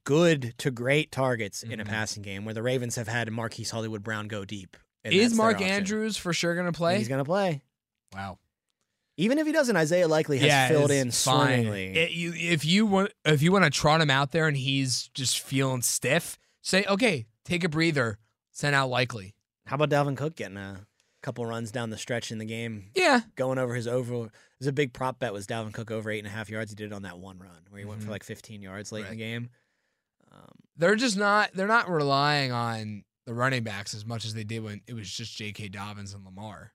good 0.03 0.53
to 0.57 0.71
great 0.71 1.11
targets 1.11 1.63
in 1.63 1.79
a 1.79 1.85
Mhm. 1.85 1.89
passing 1.89 2.23
game 2.23 2.43
where 2.43 2.53
the 2.53 2.63
Ravens 2.63 2.95
have 2.95 3.07
had 3.07 3.31
Marquise 3.31 3.71
Hollywood 3.71 4.03
Brown 4.03 4.27
go 4.27 4.43
deep. 4.43 4.75
is 5.05 5.33
Mark. 5.33 5.61
Andrews 5.61 6.17
for 6.17 6.33
sure 6.33 6.53
gonna 6.55 6.73
play? 6.73 6.97
He's 6.97 7.07
going 7.07 7.23
to 7.23 7.25
play. 7.25 7.61
wow. 8.13 8.37
Even 9.19 9.39
if 9.39 9.47
he 9.47 9.51
doesn't, 9.53 9.75
Isaiah 9.75 10.07
Likely 10.07 10.37
has 10.39 10.69
filled 10.69 10.91
in 10.91 11.09
fine. 11.11 11.47
swimmingly. 11.63 11.87
It- 11.97 12.11
you- 12.11 12.33
if 12.33 12.63
you 12.63 12.85
want, 12.85 13.11
if 13.25 13.41
you 13.41 13.51
want 13.51 13.63
to 13.65 13.71
trot 13.71 13.99
him 13.99 14.11
out 14.11 14.31
there 14.31 14.47
and 14.47 14.55
he's 14.55 15.07
just 15.15 15.39
feeling 15.39 15.81
stiff, 15.81 16.37
say, 16.61 16.85
okay, 16.85 17.25
take 17.43 17.63
a 17.63 17.69
breather, 17.69 18.19
send 18.51 18.75
out 18.75 18.89
likely. 18.89 19.33
How 19.65 19.75
about 19.75 19.89
Dalvin 19.89 20.15
Cook 20.15 20.35
getting 20.35 20.57
a 20.57 20.85
couple 21.23 21.45
runs 21.45 21.71
down 21.71 21.89
the 21.89 21.97
stretch 21.97 22.31
in 22.31 22.37
the 22.37 22.45
game, 22.45 22.91
Yeah, 22.95 23.21
going 23.35 23.57
over 23.57 23.73
his 23.73 23.87
over? 23.87 24.29
There's 24.59 24.67
a 24.67 24.71
big 24.71 24.93
prop 24.93 25.19
bet 25.19 25.33
was 25.33 25.47
Dalvin 25.47 25.73
Cook 25.73 25.89
over 25.91 26.09
eight 26.11 26.19
and 26.19 26.27
a 26.27 26.31
half 26.31 26.49
yards. 26.49 26.71
He 26.71 26.75
did 26.75 26.91
it 26.91 26.93
on 26.93 27.01
that 27.01 27.17
one 27.19 27.39
run 27.39 27.65
where 27.69 27.79
he 27.79 27.85
went 27.85 28.01
for 28.01 28.07
Mhm. 28.07 28.11
like 28.11 28.23
15 28.23 28.61
yards 28.61 28.91
late 28.91 29.03
in 29.05 29.09
the 29.11 29.15
game. 29.15 29.49
Um, 30.31 30.51
they're 30.77 30.95
just 30.95 31.17
not. 31.17 31.51
They're 31.53 31.67
not 31.67 31.89
relying 31.89 32.51
on 32.51 33.03
the 33.25 33.33
running 33.33 33.63
backs 33.63 33.93
as 33.93 34.05
much 34.05 34.25
as 34.25 34.33
they 34.35 34.43
did 34.43 34.61
when 34.63 34.81
it 34.87 34.93
was 34.93 35.11
just 35.11 35.35
J.K. 35.35 35.69
Dobbins 35.69 36.13
and 36.13 36.23
Lamar. 36.23 36.71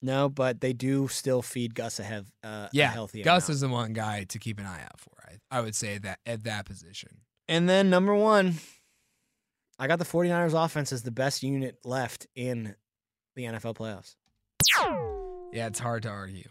No, 0.00 0.28
but 0.28 0.60
they 0.60 0.72
do 0.72 1.08
still 1.08 1.42
feed 1.42 1.74
Gus 1.74 1.98
a, 1.98 2.02
hev- 2.04 2.32
uh, 2.44 2.48
a 2.48 2.70
Yeah, 2.72 2.90
healthy 2.90 3.22
Gus 3.22 3.44
amount. 3.48 3.54
is 3.54 3.60
the 3.60 3.68
one 3.68 3.92
guy 3.92 4.24
to 4.24 4.38
keep 4.38 4.58
an 4.60 4.66
eye 4.66 4.82
out 4.82 4.98
for. 5.00 5.10
I, 5.26 5.58
I 5.58 5.60
would 5.60 5.74
say 5.74 5.98
that 5.98 6.18
at 6.26 6.44
that 6.44 6.66
position. 6.66 7.22
And 7.48 7.68
then 7.68 7.90
number 7.90 8.14
one, 8.14 8.54
I 9.78 9.86
got 9.86 9.98
the 9.98 10.04
49ers 10.04 10.52
offense 10.64 10.92
as 10.92 11.02
the 11.02 11.10
best 11.10 11.42
unit 11.42 11.78
left 11.84 12.26
in 12.34 12.74
the 13.36 13.44
NFL 13.44 13.76
playoffs. 13.76 14.16
Yeah, 15.52 15.66
it's 15.66 15.78
hard 15.78 16.02
to 16.02 16.08
argue. 16.10 16.48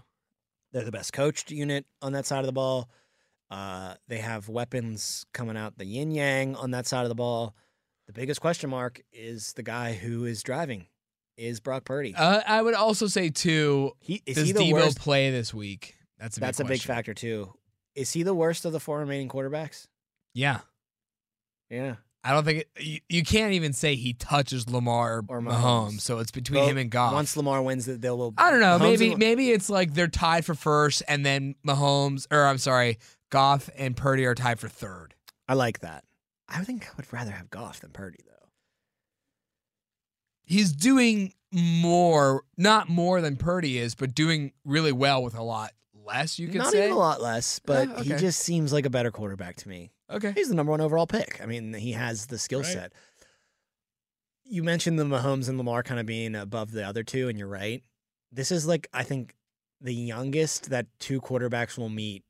They're 0.71 0.83
the 0.83 0.91
best 0.91 1.13
coached 1.13 1.51
unit 1.51 1.86
on 2.01 2.13
that 2.13 2.25
side 2.25 2.39
of 2.39 2.45
the 2.45 2.51
ball. 2.53 2.89
Uh, 3.49 3.93
they 4.07 4.17
have 4.17 4.49
weapons 4.49 5.25
coming 5.33 5.55
out 5.55 5.77
the 5.77 5.86
yin 5.86 6.12
yang 6.12 6.55
on 6.55 6.71
that 6.71 6.86
side 6.88 7.03
of 7.03 7.10
the 7.10 7.15
ball. 7.15 7.55
The 8.07 8.13
biggest 8.13 8.41
question 8.41 8.69
mark 8.69 9.01
is 9.13 9.53
the 9.53 9.63
guy 9.63 9.93
who 9.93 10.25
is 10.25 10.43
driving, 10.43 10.88
is 11.38 11.60
Brock 11.60 11.86
Purdy. 11.86 12.13
Uh, 12.15 12.41
I 12.45 12.62
would 12.62 12.73
also 12.73 13.08
say 13.08 13.30
too. 13.30 13.91
he 14.00 14.21
is 14.26 14.36
does 14.36 14.47
he 14.47 14.54
the 14.54 14.60
Deebo 14.60 14.73
worst? 14.73 15.00
play 15.00 15.30
this 15.32 15.54
week? 15.54 15.95
That's 16.19 16.38
a 16.38 16.39
That's 16.39 16.58
big 16.58 16.65
a 16.65 16.69
big 16.69 16.82
factor 16.82 17.13
too. 17.13 17.54
Is 17.95 18.12
he 18.12 18.23
the 18.23 18.34
worst 18.34 18.65
of 18.65 18.71
the 18.73 18.80
four 18.80 19.00
remaining 19.00 19.30
quarterbacks? 19.30 19.88
Yeah, 20.34 20.60
Yeah, 21.69 21.95
I 22.23 22.32
don't 22.32 22.43
think 22.43 22.60
it, 22.76 22.84
you, 22.84 23.00
you 23.10 23.23
can't 23.23 23.54
even 23.54 23.73
say 23.73 23.95
he 23.95 24.13
touches 24.13 24.69
Lamar 24.69 25.23
Or 25.28 25.41
Mahomes. 25.41 25.52
Mahomes. 25.52 26.02
So 26.02 26.19
it's 26.19 26.32
between 26.32 26.62
Well, 26.62 26.69
him 26.69 26.78
and 26.78 26.91
Goff. 26.91 27.13
Once 27.13 27.36
Lamar 27.38 27.62
wins, 27.62 27.86
that 27.88 28.02
they 28.02 28.10
will. 28.12 28.34
I 28.38 28.52
don't 28.52 28.60
know. 28.60 28.78
Mahomes 28.78 28.82
maybe 28.82 29.10
and- 29.12 29.19
maybe 29.19 29.52
it's 29.52 29.69
like 29.69 29.93
they're 29.93 30.08
tied 30.08 30.45
for 30.45 30.54
first, 30.56 31.02
and 31.08 31.26
then 31.26 31.56
Mahomes 31.65 32.28
or 32.32 32.45
I'm 32.45 32.58
sorry, 32.60 32.97
Goff 33.32 33.69
and 33.78 33.95
Purdy 33.97 34.26
are 34.26 34.36
tied 34.36 34.60
for 34.60 34.67
third. 34.69 35.15
I 35.47 35.54
like 35.56 35.80
that. 35.80 36.04
I 36.50 36.63
think 36.63 36.86
I 36.88 36.89
would 36.97 37.12
rather 37.12 37.32
have 37.32 37.50
Goff 37.50 37.80
than 37.82 37.91
Purdy 37.91 38.19
though. 38.26 38.34
He's 40.47 40.71
doing 40.71 41.33
more, 41.51 42.43
not 42.57 42.89
more 42.89 43.21
than 43.21 43.36
Purdy 43.36 43.77
is, 43.77 43.93
but 43.95 44.15
doing 44.15 44.53
really 44.65 44.91
well 44.91 45.21
with 45.23 45.36
a 45.36 45.43
lot 45.43 45.71
less. 45.93 46.39
You 46.39 46.47
could 46.47 46.57
Not 46.57 46.71
say. 46.71 46.79
even 46.86 46.91
a 46.93 46.97
lot 46.99 47.21
less, 47.21 47.60
oh, 47.60 47.63
but 47.67 47.88
Yeah, 47.89 48.03
he 48.03 48.13
okay. 48.13 48.21
just 48.21 48.39
seems 48.39 48.73
like 48.73 48.86
a 48.86 48.89
better 48.89 49.12
quarterback 49.12 49.57
to 49.57 49.69
me. 49.69 49.91
Okay. 50.10 50.31
He's 50.33 50.49
the 50.49 50.55
number 50.55 50.71
one 50.71 50.81
overall 50.81 51.05
pick. 51.07 51.39
I 51.41 51.45
mean, 51.45 51.73
he 51.73 51.91
has 51.91 52.25
the 52.27 52.38
skill 52.39 52.62
Right. 52.62 52.71
set. 52.73 52.93
You 54.45 54.63
mentioned 54.63 54.97
the 54.97 55.03
Mahomes 55.03 55.49
and 55.49 55.57
Lamar 55.57 55.83
kind 55.83 55.99
of 55.99 56.05
being 56.05 56.33
above 56.36 56.71
the 56.71 56.86
other 56.88 57.03
two, 57.03 57.27
and 57.27 57.38
you're 57.38 57.47
right. 57.49 57.83
This 58.31 58.51
is 58.51 58.65
like 58.65 58.88
I 58.93 59.03
think 59.03 59.36
the 59.81 59.93
youngest 59.93 60.69
that 60.69 60.88
two 60.99 61.19
quarterbacks 61.21 61.77
will 61.77 61.89
meet 61.89 62.23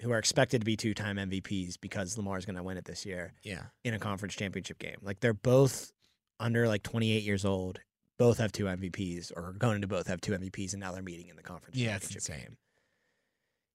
who 0.00 0.10
are 0.12 0.18
expected 0.18 0.60
to 0.60 0.64
be 0.64 0.76
two-time 0.76 1.16
MVPs 1.16 1.76
because 1.80 2.16
Lamar's 2.18 2.44
going 2.44 2.56
to 2.56 2.62
win 2.62 2.76
it 2.76 2.84
this 2.84 3.04
year 3.06 3.32
Yeah. 3.42 3.64
in 3.84 3.94
a 3.94 3.98
conference 3.98 4.34
championship 4.34 4.78
game. 4.78 4.96
Like 5.02 5.20
they're 5.20 5.32
both 5.34 5.92
under 6.40 6.68
like 6.68 6.82
28 6.82 7.22
years 7.22 7.44
old. 7.44 7.80
Both 8.16 8.38
have 8.38 8.52
two 8.52 8.64
MVPs, 8.66 9.32
or 9.36 9.46
are 9.48 9.52
going 9.52 9.80
to 9.80 9.88
both 9.88 10.06
have 10.06 10.20
two 10.20 10.32
MVPs, 10.32 10.72
and 10.72 10.80
now 10.80 10.92
they're 10.92 11.02
meeting 11.02 11.28
in 11.28 11.36
the 11.36 11.42
conference 11.42 11.76
Yeah, 11.76 11.96
it's 11.96 12.06
championship 12.08 12.34
insane. 12.34 12.46
game. 12.48 12.56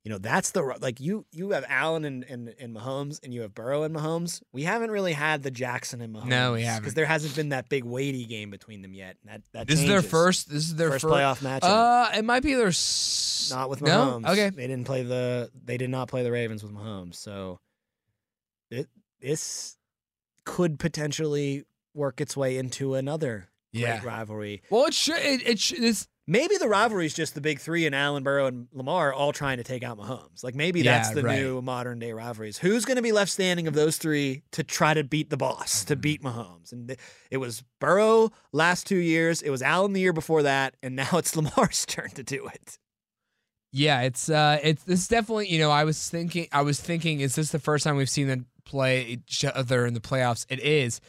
You 0.06 0.12
know, 0.12 0.17
that's 0.17 0.52
the 0.52 0.62
like 0.80 1.02
you 1.02 1.26
you 1.34 1.52
have 1.52 1.65
Allen 1.67 2.06
and, 2.06 2.24
and 2.24 2.56
and 2.58 2.74
Mahomes, 2.74 3.19
and 3.22 3.34
you 3.34 3.41
have 3.41 3.54
Burrow 3.54 3.84
and 3.84 3.93
Mahomes. 3.93 4.41
We 4.54 4.63
haven't 4.63 4.91
really 4.91 5.12
had 5.12 5.43
the 5.43 5.52
Jackson 5.52 6.00
and 6.00 6.15
Mahomes. 6.15 6.28
No, 6.28 6.54
we 6.54 6.60
because 6.60 6.67
haven't. 6.69 6.82
Because 6.84 6.93
there 6.93 7.06
hasn't 7.06 7.36
been 7.36 7.50
that 7.50 7.67
big 7.67 7.84
weighty 7.84 8.26
game 8.26 8.50
between 8.50 8.82
them 8.82 8.93
yet. 8.93 9.17
That 9.26 9.41
that 9.52 9.67
This 9.67 9.82
is 9.82 9.88
their 9.88 10.02
first. 10.02 10.50
This 10.50 10.63
is 10.63 10.76
their 10.78 10.89
first 10.91 11.04
first 11.04 11.13
playoff 11.13 11.39
matchup. 11.43 11.63
Uh, 11.63 12.17
it 12.17 12.24
might 12.24 12.43
be 12.43 12.54
their. 12.54 12.67
S- 12.67 13.52
not 13.54 13.69
with 13.69 13.82
no? 13.82 14.22
Mahomes. 14.22 14.30
Okay. 14.30 14.50
they 14.52 14.67
didn't 14.67 14.86
play 14.86 15.04
the 15.04 15.52
they 15.65 15.76
did 15.76 15.89
not 15.89 16.08
play 16.08 16.24
the 16.24 16.32
Ravens 16.32 16.63
with 16.63 16.74
Mahomes. 16.74 17.15
So 17.15 17.60
it, 18.72 18.88
this 19.19 19.76
could 20.45 20.80
potentially 20.80 21.65
work 21.93 22.21
its 22.21 22.36
way 22.38 22.58
into 22.58 22.95
another 22.95 23.49
Yeah. 23.71 23.99
great 23.99 24.08
rivalry. 24.12 24.62
Well, 24.69 24.86
it 24.86 24.93
should. 24.93 25.17
It, 25.19 25.47
it 25.47 25.60
should. 25.60 25.84
It's, 25.84 26.08
Maybe 26.32 26.58
the 26.58 26.67
rivalry 26.67 27.08
is 27.08 27.15
just 27.15 27.34
the 27.34 27.41
big 27.41 27.60
three 27.60 27.88
and 27.88 27.95
Allen, 27.95 28.21
Burrow, 28.21 28.45
and 28.45 28.67
Lamar 28.71 29.12
all 29.12 29.34
trying 29.34 29.58
to 29.58 29.63
take 29.63 29.82
out 29.82 29.97
Mahomes. 29.97 30.43
Like 30.43 30.54
maybe 30.54 30.84
that's 30.84 31.10
the 31.10 31.23
right. 31.23 31.39
new 31.39 31.60
modern 31.60 31.97
day 31.97 32.13
rivalries. 32.13 32.60
Who's 32.60 32.86
going 32.86 32.97
to 32.97 33.02
be 33.02 33.12
left 33.12 33.32
standing 33.32 33.65
of 33.65 33.73
those 33.73 33.97
three 33.97 34.43
to 34.52 34.63
try 34.63 34.93
to 34.93 35.04
beat 35.04 35.32
the 35.32 35.38
boss, 35.38 35.84
to 35.86 35.95
Mhm. 35.95 36.02
beat 36.02 36.21
Mahomes? 36.21 36.71
And 36.71 36.95
it 37.32 37.38
was 37.38 37.63
Burrow 37.80 38.30
last 38.52 38.86
two 38.86 38.97
years. 38.99 39.41
It 39.41 39.49
was 39.49 39.63
Allen 39.63 39.93
the 39.93 40.02
year 40.02 40.13
before 40.13 40.43
that, 40.43 40.75
and 40.84 40.95
now 40.95 41.10
it's 41.13 41.36
Lamar's 41.36 41.84
turn 41.88 42.12
to 42.12 42.21
do 42.21 42.45
it. 42.45 42.78
yeah. 43.71 44.02
It's. 44.02 44.30
Uh. 44.30 44.60
It's. 44.62 44.84
This 44.84 45.08
definitely. 45.08 45.47
You 45.52 45.58
know. 45.58 45.71
I 45.71 45.84
was 45.84 46.10
thinking. 46.10 46.47
I 46.52 46.62
was 46.62 46.80
thinking. 46.80 47.21
Is 47.21 47.34
this 47.34 47.49
the 47.49 47.58
first 47.58 47.84
time 47.84 47.95
we've 47.95 48.08
seen 48.08 48.28
them 48.28 48.45
play 48.65 49.04
each 49.04 49.43
other 49.45 49.84
in 49.88 49.95
the 49.95 49.99
playoffs? 49.99 50.45
It 50.47 50.60
is. 50.60 51.02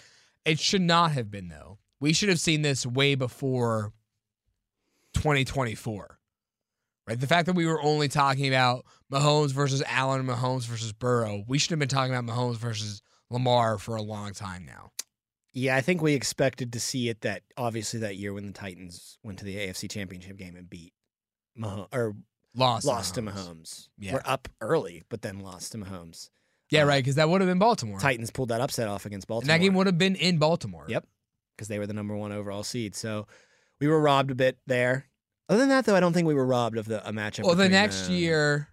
It 0.44 0.59
should 0.59 0.83
not 0.83 1.12
have 1.12 1.31
been 1.31 1.48
though. 1.48 1.79
We 2.00 2.12
should 2.12 2.29
have 2.29 2.40
seen 2.40 2.62
this 2.62 2.87
way 2.87 3.14
before 3.14 3.92
2024. 5.14 6.18
Right? 7.07 7.18
The 7.20 7.26
fact 7.26 7.46
that 7.46 7.57
we 7.57 7.66
were 7.66 7.83
only 7.83 8.09
talking 8.09 8.48
about 8.48 8.85
Mahomes 9.12 9.50
versus 9.50 9.83
Allen, 9.87 10.26
Mahomes 10.26 10.66
versus 10.66 10.92
Burrow, 10.92 11.44
we 11.48 11.59
should 11.59 11.70
have 11.70 11.79
been 11.79 11.88
talking 11.88 12.14
about 12.14 12.33
Mahomes 12.33 12.57
versus 12.57 13.03
Lamar 13.31 13.79
for 13.79 13.96
a 13.96 14.03
long 14.03 14.33
time 14.33 14.64
now. 14.64 14.92
Yeah, 15.53 15.76
I 15.76 15.81
think 15.81 16.00
we 16.00 16.14
expected 16.14 16.72
to 16.74 16.81
see 16.81 17.09
it 17.09 17.22
that 17.22 17.42
obviously 17.57 18.00
that 18.00 18.16
year 18.16 18.33
when 18.33 18.46
the 18.46 18.53
Titans 18.53 19.18
went 19.24 19.40
to 19.40 19.44
the 19.44 19.57
AFC 19.57 19.90
Championship 19.90 20.37
game 20.37 20.55
and 20.55 20.70
beat 20.70 20.92
Mahomes 21.59 21.88
or 21.92 22.14
Lost, 22.55 22.85
lost 22.85 23.14
to 23.14 23.22
Mahomes. 23.22 23.33
Mahomes. 23.33 23.88
Yeah. 23.98 24.14
We're 24.14 24.22
up 24.24 24.48
early, 24.61 25.05
but 25.09 25.22
then 25.22 25.40
lost 25.40 25.72
to 25.72 25.79
Mahomes. 25.79 26.31
Yeah, 26.70 26.83
Uh, 26.83 26.87
right. 26.87 27.02
Because 27.02 27.16
that 27.16 27.28
would 27.28 27.40
have 27.40 27.48
been 27.50 27.59
Baltimore. 27.59 27.98
Titans 28.00 28.30
pulled 28.30 28.48
that 28.50 28.61
upset 28.61 28.88
off 28.88 29.06
against 29.06 29.24
and 29.24 29.28
Baltimore. 29.28 29.54
that 29.59 29.62
game 29.62 29.74
would 29.74 29.87
have 29.87 29.98
been 29.98 30.14
in 30.16 30.38
Baltimore. 30.38 30.87
Yep. 30.88 31.06
because 31.56 31.68
they 31.68 31.78
were 31.78 31.87
the 31.87 31.92
number 31.94 32.16
one 32.16 32.33
overall 32.33 32.62
seed. 32.62 32.94
So 32.94 33.26
we 33.80 33.88
were 33.88 34.00
robbed 34.00 34.30
a 34.30 34.35
bit 34.35 34.59
there. 34.66 35.06
Other 35.48 35.59
than 35.61 35.68
that, 35.70 35.85
though, 35.85 35.96
I 35.96 36.00
don't 36.00 36.12
think 36.12 36.26
we 36.28 36.35
were 36.35 36.46
robbed 36.46 36.78
of 36.78 36.87
the 36.87 37.06
a 37.06 37.12
matchup. 37.12 37.44
Well, 37.44 37.54
the 37.56 37.68
next 37.68 38.06
them. 38.06 38.14
year, 38.14 38.68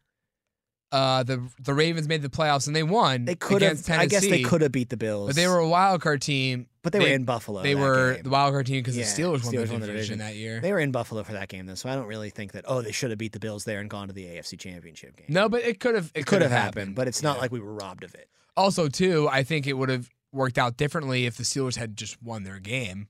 uh, 0.91 1.23
the 1.23 1.49
the 1.59 1.73
Ravens 1.73 2.07
made 2.07 2.21
the 2.21 2.29
playoffs 2.29 2.67
and 2.67 2.75
they 2.75 2.83
won. 2.83 3.25
they 3.25 3.35
could 3.35 3.61
have. 3.61 3.89
I 3.89 4.05
guess 4.05 4.21
they 4.21 4.41
could 4.43 4.61
have 4.61 4.71
beat 4.71 4.89
the 4.89 4.95
Bills, 4.97 5.27
But 5.27 5.35
they 5.35 5.47
were 5.47 5.57
a 5.57 5.67
wild 5.67 6.01
card 6.01 6.21
team. 6.21 6.67
But 6.91 6.99
they, 6.99 7.09
were 7.09 7.15
in 7.15 7.25
Buffalo. 7.25 7.61
They 7.61 7.75
were 7.75 8.13
game. 8.15 8.23
the 8.23 8.29
wild 8.29 8.53
card 8.53 8.65
team 8.65 8.79
because 8.79 8.97
Yeah, 8.97 9.03
the 9.05 9.09
Steelers 9.21 9.43
won, 9.43 9.53
Steelers 9.53 9.67
the, 9.67 9.71
won 9.73 9.81
the 9.81 9.87
division 9.87 10.19
that 10.19 10.35
year. 10.35 10.59
They 10.61 10.71
were 10.71 10.79
in 10.79 10.91
Buffalo 10.91 11.23
for 11.23 11.33
that 11.33 11.49
game, 11.49 11.65
though. 11.65 11.75
So 11.75 11.89
I 11.89 11.95
don't 11.95 12.07
really 12.07 12.29
think 12.29 12.53
that. 12.53 12.65
Oh, 12.67 12.81
they 12.81 12.91
should 12.91 13.09
have 13.09 13.19
beat 13.19 13.33
the 13.33 13.39
Bills 13.39 13.65
there 13.65 13.79
and 13.79 13.89
gone 13.89 14.07
to 14.07 14.13
the 14.13 14.25
AFC 14.25 14.57
Championship 14.59 15.17
game. 15.17 15.25
no, 15.29 15.49
but 15.49 15.63
it 15.63 15.79
could 15.79 15.95
have. 15.95 16.11
It, 16.15 16.21
it 16.21 16.25
could 16.25 16.41
have 16.41 16.51
happened, 16.51 16.95
but 16.95 17.07
it's 17.07 17.21
not 17.21 17.35
Yeah. 17.37 17.41
like 17.41 17.51
we 17.51 17.59
were 17.59 17.73
robbed 17.73 18.03
of 18.03 18.15
it. 18.15 18.29
Also, 18.55 18.87
too, 18.87 19.27
I 19.31 19.43
think 19.43 19.67
it 19.67 19.73
would 19.73 19.89
have 19.89 20.09
worked 20.31 20.57
out 20.57 20.77
differently 20.77 21.25
if 21.25 21.37
the 21.37 21.43
Steelers 21.43 21.75
had 21.75 21.95
just 21.95 22.21
won 22.23 22.43
their 22.43 22.59
game 22.59 23.07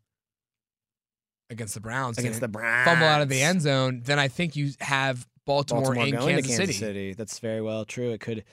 against 1.50 1.74
the 1.74 1.80
Browns. 1.82 2.18
against 2.18 2.40
the 2.42 2.48
Browns. 2.48 2.86
fumble 2.86 3.08
out 3.08 3.22
of 3.22 3.30
the 3.30 3.42
end 3.42 3.62
zone. 3.62 4.02
Then 4.04 4.20
I 4.20 4.28
think 4.28 4.56
you 4.56 4.72
have 4.80 5.28
Baltimore, 5.46 5.84
Baltimore 5.84 6.06
in 6.08 6.16
going 6.16 6.36
Kansas, 6.36 6.58
Kansas 6.58 6.76
City. 6.78 6.88
City. 6.88 7.14
That's 7.14 7.40
very 7.40 7.62
well 7.62 7.86
true. 7.86 8.12
It 8.12 8.20
could 8.20 8.44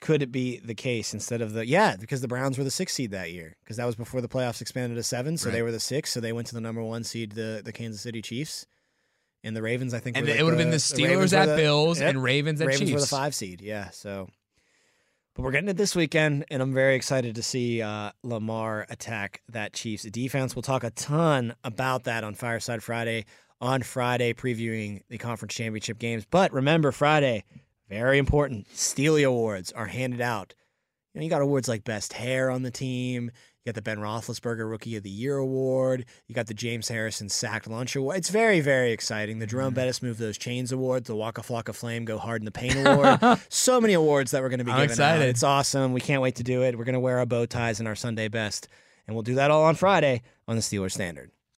could 0.00 0.22
it 0.22 0.32
be 0.32 0.58
the 0.58 0.74
case 0.74 1.12
instead 1.12 1.42
of 1.42 1.52
the 1.52 1.66
yeah 1.66 1.94
because 1.96 2.20
the 2.22 2.28
Browns 2.28 2.56
were 2.56 2.64
the 2.64 2.70
sixth 2.70 2.94
seed 2.94 3.10
that 3.10 3.32
year 3.32 3.56
because 3.62 3.76
that 3.76 3.84
was 3.84 3.96
before 3.96 4.20
the 4.20 4.28
playoffs 4.28 4.60
expanded 4.60 4.96
to 4.96 5.02
seven, 5.02 5.36
so 5.36 5.50
they 5.50 5.62
were 5.62 5.72
the 5.72 5.80
six, 5.80 6.10
so 6.12 6.20
they 6.20 6.32
went 6.32 6.46
to 6.48 6.54
the 6.54 6.60
number 6.60 6.82
one 6.82 7.04
seed, 7.04 7.32
the 7.32 7.60
the 7.64 7.72
Kansas 7.72 8.00
City 8.00 8.22
Chiefs, 8.22 8.66
and 9.44 9.54
the 9.54 9.62
Ravens. 9.62 9.92
I 9.94 9.98
think 10.00 10.16
And 10.16 10.28
it 10.28 10.36
like 10.36 10.42
would 10.44 10.50
have 10.52 10.58
been 10.58 10.70
the 10.70 10.76
Steelers 10.78 11.32
were 11.32 11.38
at 11.38 11.46
the- 11.46 11.56
Bills 11.56 12.00
yep, 12.00 12.10
and 12.10 12.22
Ravens 12.22 12.60
at 12.60 12.66
Ravens 12.66 12.80
Chiefs. 12.88 12.92
were 12.94 13.00
the 13.00 13.06
five 13.06 13.34
seed. 13.34 13.60
Yeah, 13.60 13.90
so. 13.90 14.28
But 15.36 15.42
we're 15.44 15.52
getting 15.52 15.68
it 15.68 15.76
this 15.76 15.94
weekend, 15.94 16.44
and 16.50 16.60
I'm 16.60 16.74
very 16.74 16.96
excited 16.96 17.36
to 17.36 17.42
see 17.42 17.80
uh, 17.80 18.10
Lamar 18.24 18.84
attack 18.90 19.42
that 19.48 19.72
Chiefs 19.72 20.02
defense. 20.04 20.56
We'll 20.56 20.62
talk 20.62 20.82
a 20.82 20.90
ton 20.90 21.54
about 21.62 22.04
that 22.04 22.24
on 22.24 22.34
Fireside 22.34 22.82
Friday. 22.82 23.26
on 23.60 23.82
Friday, 23.82 24.32
previewing 24.32 25.02
the 25.08 25.18
conference 25.18 25.54
championship 25.54 25.98
games. 26.00 26.24
But 26.28 26.52
remember, 26.52 26.90
Friday, 26.90 27.44
very 27.90 28.18
important. 28.18 28.66
Steely 28.72 29.24
Awards 29.24 29.72
are 29.72 29.86
handed 29.86 30.20
out. 30.20 30.54
You 31.12 31.20
know, 31.20 31.24
you 31.24 31.30
got 31.30 31.42
awards 31.42 31.68
like 31.68 31.82
Best 31.82 32.12
Hair 32.12 32.50
on 32.50 32.62
the 32.62 32.70
team. 32.70 33.24
You 33.24 33.72
got 33.72 33.74
the 33.74 33.82
Ben 33.82 33.98
Roethlisberger 33.98 34.70
Rookie 34.70 34.96
of 34.96 35.02
the 35.02 35.10
Year 35.10 35.36
award. 35.36 36.06
You 36.28 36.34
got 36.34 36.46
the 36.46 36.54
James 36.54 36.88
Harrison 36.88 37.28
Sacked 37.28 37.68
Lunch 37.68 37.96
award. 37.96 38.16
It's 38.16 38.30
very, 38.30 38.60
very 38.60 38.92
exciting. 38.92 39.38
The 39.38 39.46
Jerome 39.46 39.68
mm-hmm. 39.68 39.74
Bettis 39.74 40.02
Move 40.02 40.18
Those 40.18 40.38
Chains 40.38 40.70
awards, 40.72 41.08
the 41.08 41.16
Waka 41.16 41.42
Flocka 41.42 41.74
Flame 41.74 42.04
Go 42.04 42.16
Hard 42.16 42.40
in 42.40 42.44
the 42.44 42.52
Paint 42.52 42.86
award. 42.86 43.40
so 43.50 43.80
many 43.80 43.92
awards 43.92 44.30
that 44.30 44.40
we're 44.40 44.48
going 44.48 44.60
to 44.60 44.64
be 44.64 44.70
I'm 44.70 44.84
excited. 44.84 45.22
out. 45.22 45.28
It's 45.28 45.42
awesome. 45.42 45.92
We 45.92 46.00
can't 46.00 46.22
wait 46.22 46.36
to 46.36 46.44
do 46.44 46.62
it. 46.62 46.78
We're 46.78 46.84
going 46.84 46.94
to 46.94 47.00
wear 47.00 47.18
our 47.18 47.26
bow 47.26 47.44
ties 47.44 47.80
and 47.80 47.88
our 47.88 47.96
Sunday 47.96 48.28
best, 48.28 48.68
and 49.06 49.16
we'll 49.16 49.24
do 49.24 49.34
that 49.34 49.50
all 49.50 49.64
on 49.64 49.74
Friday 49.74 50.22
on 50.46 50.56
the 50.56 50.62
Steelers 50.62 50.92
Standard. 50.92 51.30